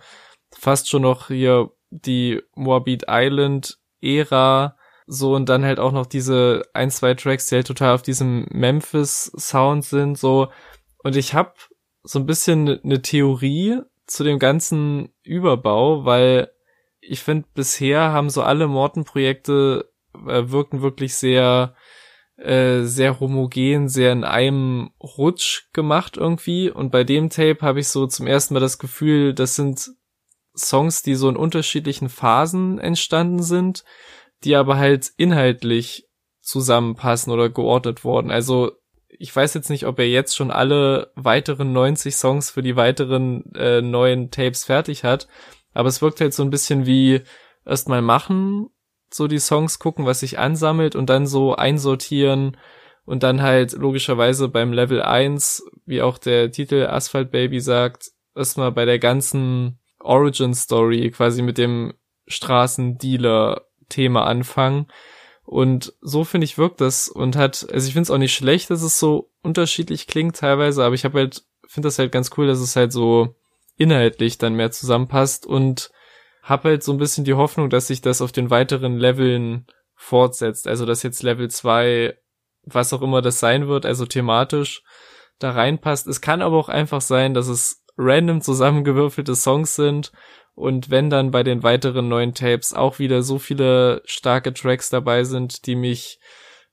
fast 0.51 0.89
schon 0.89 1.03
noch 1.03 1.27
hier 1.27 1.71
die 1.89 2.41
Moabit 2.55 3.05
Island 3.07 3.77
Ära, 4.01 4.77
so 5.07 5.35
und 5.35 5.49
dann 5.49 5.63
halt 5.63 5.79
auch 5.79 5.91
noch 5.91 6.05
diese 6.05 6.63
ein, 6.73 6.91
zwei 6.91 7.13
Tracks, 7.13 7.47
die 7.47 7.55
halt 7.55 7.67
total 7.67 7.93
auf 7.93 8.01
diesem 8.01 8.45
Memphis 8.49 9.31
Sound 9.37 9.85
sind, 9.85 10.17
so. 10.17 10.49
Und 11.03 11.15
ich 11.15 11.33
habe 11.33 11.53
so 12.03 12.19
ein 12.19 12.25
bisschen 12.25 12.79
eine 12.83 13.01
Theorie 13.01 13.81
zu 14.07 14.23
dem 14.23 14.39
ganzen 14.39 15.13
Überbau, 15.23 16.05
weil 16.05 16.51
ich 17.07 17.21
finde, 17.21 17.47
bisher 17.53 18.11
haben 18.11 18.29
so 18.29 18.41
alle 18.41 18.67
Morton-Projekte 18.67 19.91
äh, 20.27 20.49
wirken 20.49 20.81
wirklich 20.81 21.15
sehr, 21.15 21.75
äh, 22.37 22.81
sehr 22.83 23.19
homogen, 23.19 23.89
sehr 23.89 24.11
in 24.11 24.23
einem 24.23 24.91
Rutsch 25.01 25.71
gemacht 25.73 26.17
irgendwie. 26.17 26.69
Und 26.69 26.91
bei 26.91 27.03
dem 27.03 27.29
Tape 27.29 27.59
habe 27.61 27.79
ich 27.79 27.87
so 27.87 28.07
zum 28.07 28.27
ersten 28.27 28.53
Mal 28.53 28.59
das 28.59 28.79
Gefühl, 28.79 29.33
das 29.33 29.55
sind 29.55 29.91
Songs, 30.55 31.01
die 31.01 31.15
so 31.15 31.29
in 31.29 31.35
unterschiedlichen 31.35 32.09
Phasen 32.09 32.79
entstanden 32.79 33.43
sind, 33.43 33.83
die 34.43 34.55
aber 34.55 34.77
halt 34.77 35.11
inhaltlich 35.17 36.07
zusammenpassen 36.41 37.33
oder 37.33 37.49
geordnet 37.49 38.03
worden. 38.03 38.31
Also 38.31 38.71
ich 39.07 39.35
weiß 39.35 39.53
jetzt 39.53 39.69
nicht, 39.69 39.85
ob 39.85 39.99
er 39.99 40.07
jetzt 40.07 40.35
schon 40.35 40.51
alle 40.51 41.11
weiteren 41.15 41.73
90 41.73 42.15
Songs 42.15 42.51
für 42.51 42.61
die 42.61 42.75
weiteren 42.75 43.53
äh, 43.55 43.81
neuen 43.81 44.29
Tapes 44.31 44.65
fertig 44.65 45.03
hat, 45.03 45.27
aber 45.75 45.89
es 45.89 46.01
wirkt 46.01 46.21
halt 46.21 46.33
so 46.33 46.41
ein 46.41 46.49
bisschen 46.49 46.87
wie 46.87 47.21
erstmal 47.65 48.01
machen, 48.01 48.69
so 49.13 49.27
die 49.27 49.39
Songs 49.39 49.77
gucken, 49.77 50.05
was 50.05 50.21
sich 50.21 50.39
ansammelt 50.39 50.95
und 50.95 51.09
dann 51.09 51.27
so 51.27 51.55
einsortieren 51.55 52.57
und 53.05 53.21
dann 53.23 53.41
halt 53.41 53.73
logischerweise 53.73 54.47
beim 54.49 54.73
Level 54.73 55.01
1, 55.01 55.63
wie 55.85 56.01
auch 56.01 56.17
der 56.17 56.51
Titel 56.51 56.87
Asphalt 56.87 57.29
Baby 57.29 57.59
sagt, 57.59 58.11
erstmal 58.35 58.71
bei 58.71 58.85
der 58.85 58.99
ganzen 58.99 59.79
Origin 59.99 60.53
Story 60.53 61.11
quasi 61.11 61.41
mit 61.41 61.57
dem 61.57 61.93
Straßendealer-Thema 62.27 64.25
anfangen. 64.25 64.87
Und 65.43 65.93
so 66.01 66.23
finde 66.23 66.45
ich 66.45 66.57
wirkt 66.57 66.81
das 66.81 67.07
und 67.09 67.35
hat, 67.35 67.67
also 67.71 67.87
ich 67.87 67.93
finde 67.93 68.03
es 68.03 68.11
auch 68.11 68.17
nicht 68.17 68.33
schlecht, 68.33 68.71
dass 68.71 68.81
es 68.81 68.97
so 68.97 69.29
unterschiedlich 69.43 70.07
klingt 70.07 70.37
teilweise, 70.37 70.83
aber 70.83 70.95
ich 70.95 71.05
habe 71.05 71.19
halt, 71.19 71.43
finde 71.67 71.87
das 71.87 71.99
halt 71.99 72.11
ganz 72.11 72.31
cool, 72.37 72.47
dass 72.47 72.59
es 72.59 72.75
halt 72.75 72.91
so 72.91 73.35
inhaltlich 73.77 74.37
dann 74.37 74.55
mehr 74.55 74.71
zusammenpasst 74.71 75.45
und 75.45 75.91
habe 76.41 76.69
halt 76.69 76.83
so 76.83 76.91
ein 76.91 76.97
bisschen 76.97 77.25
die 77.25 77.33
Hoffnung, 77.33 77.69
dass 77.69 77.87
sich 77.87 78.01
das 78.01 78.21
auf 78.21 78.31
den 78.31 78.49
weiteren 78.49 78.97
Leveln 78.97 79.65
fortsetzt. 79.95 80.67
Also 80.67 80.85
dass 80.85 81.03
jetzt 81.03 81.23
Level 81.23 81.49
2, 81.49 82.15
was 82.63 82.93
auch 82.93 83.01
immer 83.01 83.21
das 83.21 83.39
sein 83.39 83.67
wird, 83.67 83.85
also 83.85 84.05
thematisch 84.05 84.83
da 85.39 85.51
reinpasst. 85.51 86.07
Es 86.07 86.21
kann 86.21 86.41
aber 86.41 86.57
auch 86.57 86.69
einfach 86.69 87.01
sein, 87.01 87.33
dass 87.33 87.47
es 87.47 87.83
random 87.97 88.41
zusammengewürfelte 88.41 89.35
Songs 89.35 89.75
sind 89.75 90.11
und 90.55 90.89
wenn 90.89 91.09
dann 91.09 91.31
bei 91.31 91.43
den 91.43 91.63
weiteren 91.63 92.07
neuen 92.07 92.33
Tapes 92.33 92.73
auch 92.73 92.97
wieder 92.97 93.21
so 93.23 93.39
viele 93.39 94.01
starke 94.05 94.53
Tracks 94.53 94.89
dabei 94.89 95.25
sind, 95.25 95.65
die 95.65 95.75
mich 95.75 96.19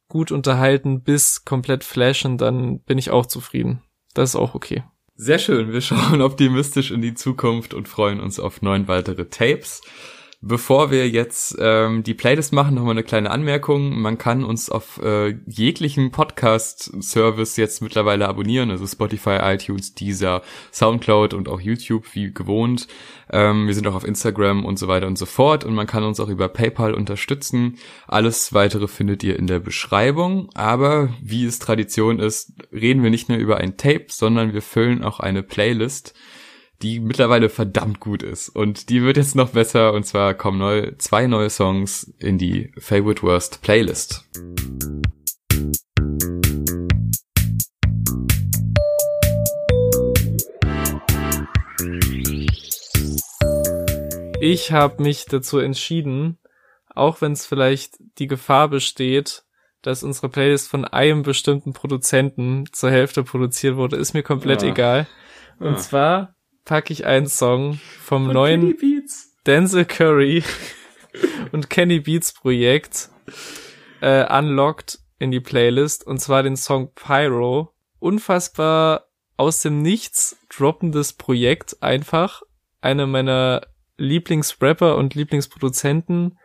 gut 0.09 0.31
unterhalten 0.31 1.03
bis 1.03 1.45
komplett 1.45 1.83
flashen, 1.83 2.39
dann 2.39 2.81
bin 2.81 2.99
ich 2.99 3.11
auch 3.11 3.27
zufrieden. 3.27 3.83
Das 4.15 4.31
ist 4.31 4.37
auch 4.37 4.55
okay. 4.55 4.85
Sehr 5.25 5.39
schön. 5.39 5.73
Wir 5.73 5.81
schauen 5.81 6.21
optimistisch 6.21 6.91
in 6.91 7.01
die 7.01 7.15
Zukunft 7.15 7.75
und 7.75 7.87
freuen 7.87 8.19
uns 8.19 8.41
auf 8.41 8.61
neun 8.61 8.89
weitere 8.89 9.27
Tapes. 9.27 9.81
Bevor 10.45 10.91
wir 10.91 11.09
jetzt 11.09 11.57
ähm, 11.61 12.03
die 12.03 12.15
Playlist 12.15 12.53
machen, 12.53 12.75
nochmal 12.75 12.95
eine 12.95 13.05
kleine 13.05 13.31
Anmerkung. 13.31 14.01
Man 14.01 14.19
kann 14.19 14.43
uns 14.43 14.71
auf 14.71 15.01
äh, 15.01 15.37
jeglichen 15.47 16.11
Podcast-Service 16.11 17.57
jetzt 17.57 17.81
mittlerweile 17.81 18.27
abonnieren, 18.27 18.73
also 18.73 18.85
Spotify, 18.85 19.39
iTunes, 19.41 19.95
Deezer, 19.95 20.43
Soundcloud 20.73 21.33
und 21.33 21.49
auch 21.49 21.61
YouTube 21.61 22.13
wie 22.15 22.35
gewohnt. 22.35 22.89
Ähm, 23.31 23.69
wir 23.69 23.75
sind 23.75 23.87
auch 23.87 23.95
auf 23.95 24.03
Instagram 24.03 24.65
und 24.65 24.81
so 24.81 24.89
weiter 24.89 25.07
und 25.07 25.17
so 25.17 25.27
fort 25.27 25.63
und 25.63 25.75
man 25.75 25.87
kann 25.87 26.03
uns 26.03 26.19
auch 26.19 26.29
über 26.29 26.49
PayPal 26.49 26.93
unterstützen. 26.93 27.79
Alles 28.09 28.53
weitere 28.53 28.89
findet 28.89 29.23
ihr 29.23 29.39
in 29.39 29.47
der 29.47 29.61
Beschreibung. 29.61 30.51
Aber 30.55 31.15
wie 31.23 31.45
es 31.45 31.61
Tradition 31.61 32.19
ist, 32.19 32.53
reden 32.73 33.05
wir 33.05 33.11
nicht 33.11 33.29
nur 33.29 33.39
über 33.39 33.59
ein 33.59 33.77
Tape, 33.77 34.07
sondern 34.09 34.55
wir 34.55 34.63
füllen 34.63 35.05
auch 35.05 35.21
eine 35.21 35.45
Playlist 35.45 36.15
die 36.83 37.01
mittlerweile 37.01 37.49
verdammt 37.49 38.01
gut 38.01 38.23
ist. 38.23 38.49
Und 38.49 38.89
die 38.89 39.03
wird 39.03 39.17
jetzt 39.17 39.35
noch 39.37 39.51
besser. 39.51 39.93
Und 39.93 40.05
zwar 40.05 40.35
kommen 40.35 40.59
neu, 40.59 40.93
zwei 40.99 41.27
neue 41.27 41.51
Songs 41.51 42.13
in 42.19 42.39
die 42.39 42.73
Favorite 42.79 43.23
Worst 43.23 43.63
Playlist. 43.63 44.25
Ich 54.41 54.73
habe 54.73 55.03
mich 55.03 55.27
dazu 55.27 55.59
entschieden, 55.59 56.39
auch 56.95 57.21
wenn 57.21 57.33
es 57.33 57.47
vielleicht 57.47 57.95
die 58.19 58.27
Gefahr 58.27 58.69
besteht, 58.69 59.45
dass 59.83 60.03
unsere 60.03 60.29
Playlist 60.29 60.69
von 60.69 60.85
einem 60.85 61.23
bestimmten 61.23 61.73
Produzenten 61.73 62.65
zur 62.73 62.91
Hälfte 62.91 63.23
produziert 63.25 63.77
wurde, 63.77 63.97
ist 63.97 64.15
mir 64.15 64.23
komplett 64.23 64.63
Ja. 64.63 64.69
egal. 64.69 65.07
Und 65.59 65.73
Ja. 65.73 65.77
zwar 65.79 66.35
packe 66.65 66.93
ich 66.93 67.07
einen 67.07 67.27
Song 67.27 67.81
vom 68.01 68.27
Von 68.27 68.35
neuen. 68.35 68.77
Denzel 69.47 69.85
Curry 69.85 70.45
und 71.53 71.69
Kenny 71.69 72.01
Beats 72.01 72.33
Projekt 72.33 73.11
äh, 74.01 74.25
Unlocked 74.39 74.99
in 75.19 75.31
die 75.31 75.41
Playlist 75.41 76.07
und 76.07 76.19
zwar 76.21 76.43
den 76.43 76.57
Song 76.57 76.93
Pyro. 76.95 77.75
Unfassbar 77.99 79.09
aus 79.37 79.61
dem 79.63 79.83
Nichts 79.83 80.37
droppendes 80.49 81.13
Projekt 81.13 81.83
einfach. 81.83 82.43
Eine 82.81 83.07
meiner 83.07 83.67
Lieblingsrapper 83.97 84.97
und 84.97 85.15
Lieblingsproduzenten 85.15 86.39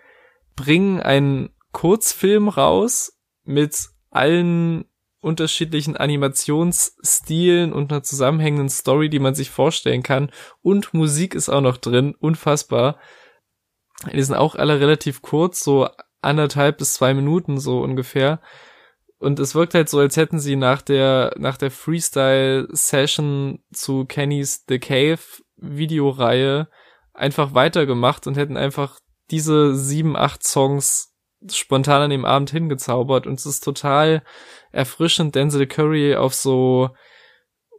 bringen 0.56 1.00
einen 1.00 1.50
Kurzfilm 1.72 2.50
raus 2.50 3.20
mit 3.44 3.90
allen 4.10 4.86
unterschiedlichen 5.20 5.98
Animationsstilen 5.98 7.74
und 7.74 7.92
einer 7.92 8.04
zusammenhängenden 8.04 8.70
Story, 8.70 9.10
die 9.10 9.20
man 9.20 9.36
sich 9.36 9.50
vorstellen 9.50 10.04
kann. 10.04 10.32
Und 10.62 10.94
Musik 10.94 11.36
ist 11.36 11.50
auch 11.50 11.62
noch 11.62 11.78
drin. 11.78 12.16
Unfassbar. 12.20 13.00
Die 14.14 14.22
sind 14.22 14.36
auch 14.36 14.56
alle 14.56 14.80
relativ 14.80 15.22
kurz, 15.22 15.64
so 15.64 15.90
anderthalb 16.22 16.78
bis 16.78 16.94
zwei 16.94 17.14
Minuten 17.14 17.60
so 17.60 17.82
ungefähr. 17.82 18.42
Und 19.20 19.40
es 19.40 19.56
wirkt 19.56 19.74
halt 19.74 19.90
so, 19.90 20.00
als 20.00 20.16
hätten 20.18 20.40
sie 20.40 20.56
nach 20.56 20.82
der, 20.82 21.34
nach 21.38 21.58
der 21.58 21.72
Freestyle-Session 21.72 23.64
zu 23.74 24.06
Kennys 24.06 24.66
The 24.68 24.80
Cave 24.80 25.20
Videoreihe 25.56 26.70
einfach 27.14 27.56
weitergemacht 27.56 28.28
und 28.28 28.38
hätten 28.38 28.58
einfach 28.58 29.00
diese 29.32 29.76
sieben, 29.76 30.16
acht 30.16 30.44
Songs 30.44 31.17
spontan 31.52 32.04
an 32.04 32.10
dem 32.10 32.26
Abend 32.26 32.50
hingezaubert. 32.50 33.28
Und 33.28 33.40
es 33.40 33.46
ist 33.46 33.64
total 33.64 34.24
erfrischend, 34.72 35.36
Denzel 35.36 35.68
Curry 35.68 36.16
auf 36.16 36.34
so 36.34 36.90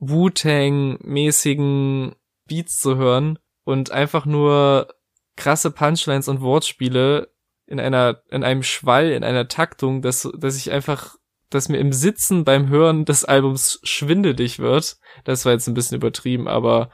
Wu-Tang-mäßigen 0.00 2.14
Beats 2.46 2.78
zu 2.78 2.96
hören 2.96 3.38
und 3.64 3.90
einfach 3.90 4.26
nur 4.26 4.88
krasse 5.36 5.70
Punchlines 5.70 6.28
und 6.28 6.40
Wortspiele 6.40 7.30
in 7.66 7.80
einer, 7.80 8.22
in 8.30 8.44
einem 8.44 8.62
Schwall, 8.62 9.10
in 9.10 9.24
einer 9.24 9.48
Taktung, 9.48 10.02
dass, 10.02 10.28
dass 10.38 10.56
ich 10.56 10.70
einfach, 10.70 11.16
dass 11.50 11.68
mir 11.68 11.78
im 11.78 11.92
Sitzen 11.92 12.44
beim 12.44 12.68
Hören 12.68 13.04
des 13.04 13.24
Albums 13.24 13.80
schwindelig 13.82 14.58
wird. 14.58 14.96
Das 15.24 15.44
war 15.44 15.52
jetzt 15.52 15.68
ein 15.68 15.74
bisschen 15.74 15.96
übertrieben, 15.96 16.48
aber 16.48 16.90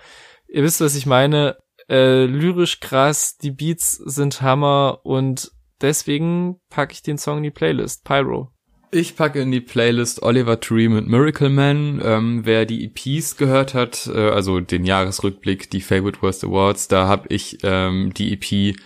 ihr 0.49 0.63
wisst, 0.63 0.81
was 0.81 0.97
ich 0.97 1.07
meine. 1.07 1.59
Äh, 1.87 2.25
lyrisch 2.25 2.81
krass, 2.81 3.37
die 3.37 3.51
Beats 3.51 3.93
sind 3.93 4.41
Hammer 4.41 5.01
und 5.03 5.53
deswegen 5.81 6.61
packe 6.71 6.93
ich 6.93 7.03
den 7.03 7.19
Song 7.19 7.39
in 7.39 7.45
die 7.45 7.51
Playlist. 7.51 8.05
Pyro. 8.05 8.51
Ich 8.91 9.17
packe 9.17 9.41
in 9.41 9.51
die 9.51 9.61
Playlist 9.61 10.23
Oliver 10.23 10.61
Tree 10.61 10.89
mit 10.89 11.09
Miracle 11.09 11.49
Man. 11.49 12.01
Ähm, 12.05 12.43
wer 12.45 12.65
die 12.65 12.85
EPs 12.85 13.37
gehört 13.37 13.75
hat, 13.75 14.07
äh, 14.07 14.29
also 14.29 14.61
den 14.61 14.85
Jahresrückblick, 14.85 15.69
die 15.69 15.81
Favorite 15.81 16.23
Worst 16.23 16.45
Awards, 16.45 16.87
da 16.87 17.09
habe 17.09 17.27
ich 17.31 17.59
ähm, 17.65 18.15
die 18.15 18.33
EP 18.33 18.77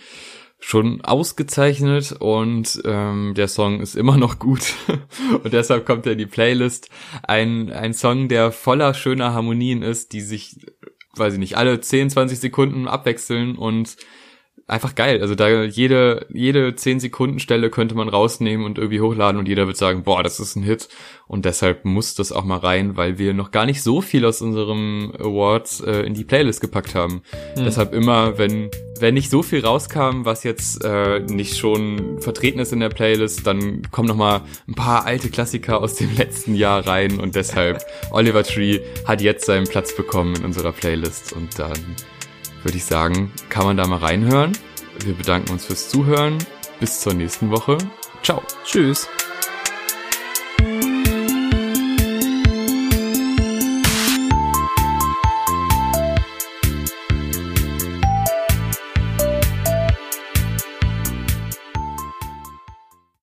schon 0.59 1.01
ausgezeichnet 1.01 2.11
und 2.11 2.81
ähm, 2.85 3.33
der 3.35 3.47
Song 3.47 3.79
ist 3.81 3.95
immer 3.95 4.17
noch 4.17 4.39
gut 4.39 4.73
und 5.43 5.53
deshalb 5.53 5.85
kommt 5.85 6.05
er 6.05 6.13
in 6.13 6.17
die 6.17 6.25
Playlist. 6.25 6.89
Ein, 7.23 7.71
ein 7.71 7.93
Song, 7.93 8.27
der 8.27 8.51
voller 8.51 8.93
schöner 8.95 9.33
Harmonien 9.33 9.83
ist, 9.83 10.11
die 10.11 10.21
sich, 10.21 10.57
weiß 11.15 11.33
ich 11.33 11.39
nicht, 11.39 11.55
alle 11.55 11.79
10, 11.79 12.09
20 12.09 12.39
Sekunden 12.39 12.87
abwechseln 12.87 13.55
und 13.55 13.95
einfach 14.69 14.95
geil. 14.95 15.21
Also 15.21 15.35
da 15.35 15.63
jede, 15.63 16.25
jede 16.31 16.75
10 16.75 16.99
Sekunden 16.99 17.39
Stelle 17.39 17.69
könnte 17.69 17.95
man 17.95 18.09
rausnehmen 18.09 18.65
und 18.65 18.77
irgendwie 18.77 19.01
hochladen 19.01 19.39
und 19.39 19.47
jeder 19.47 19.67
wird 19.67 19.77
sagen, 19.77 20.03
boah, 20.03 20.23
das 20.23 20.39
ist 20.39 20.55
ein 20.55 20.63
Hit. 20.63 20.89
Und 21.27 21.45
deshalb 21.45 21.85
muss 21.85 22.15
das 22.15 22.31
auch 22.31 22.43
mal 22.43 22.57
rein, 22.57 22.97
weil 22.97 23.17
wir 23.17 23.33
noch 23.33 23.51
gar 23.51 23.65
nicht 23.65 23.83
so 23.83 24.01
viel 24.01 24.25
aus 24.25 24.41
unserem 24.41 25.13
Awards 25.19 25.81
äh, 25.81 26.01
in 26.01 26.13
die 26.13 26.23
Playlist 26.23 26.61
gepackt 26.61 26.95
haben. 26.95 27.21
Deshalb 27.55 27.93
immer, 27.93 28.37
wenn, 28.37 28.71
wenn 28.99 29.13
nicht 29.13 29.29
so 29.29 29.43
viel 29.43 29.63
rauskam, 29.63 30.25
was 30.25 30.43
jetzt 30.43 30.83
äh, 30.83 31.19
nicht 31.19 31.57
schon 31.57 32.19
vertreten 32.19 32.59
ist 32.59 32.73
in 32.73 32.79
der 32.79 32.89
Playlist, 32.89 33.45
dann 33.45 33.83
kommen 33.91 34.07
noch 34.07 34.15
mal 34.15 34.41
ein 34.67 34.75
paar 34.75 35.05
alte 35.05 35.29
Klassiker 35.29 35.81
aus 35.81 35.95
dem 35.95 36.15
letzten 36.17 36.55
Jahr 36.55 36.87
rein 36.87 37.19
und 37.19 37.35
deshalb 37.35 37.85
Oliver 38.11 38.43
Tree 38.43 38.79
hat 39.05 39.21
jetzt 39.21 39.45
seinen 39.45 39.67
Platz 39.67 39.95
bekommen 39.95 40.35
in 40.35 40.45
unserer 40.45 40.71
Playlist 40.71 41.33
und 41.33 41.59
dann 41.59 41.77
würde 42.63 42.77
ich 42.77 42.85
sagen, 42.85 43.31
kann 43.49 43.65
man 43.65 43.77
da 43.77 43.87
mal 43.87 43.99
reinhören. 43.99 44.57
Wir 45.03 45.13
bedanken 45.13 45.51
uns 45.51 45.65
fürs 45.65 45.89
Zuhören. 45.89 46.37
Bis 46.79 47.01
zur 47.01 47.13
nächsten 47.13 47.51
Woche. 47.51 47.77
Ciao. 48.23 48.41
Tschüss. 48.63 49.07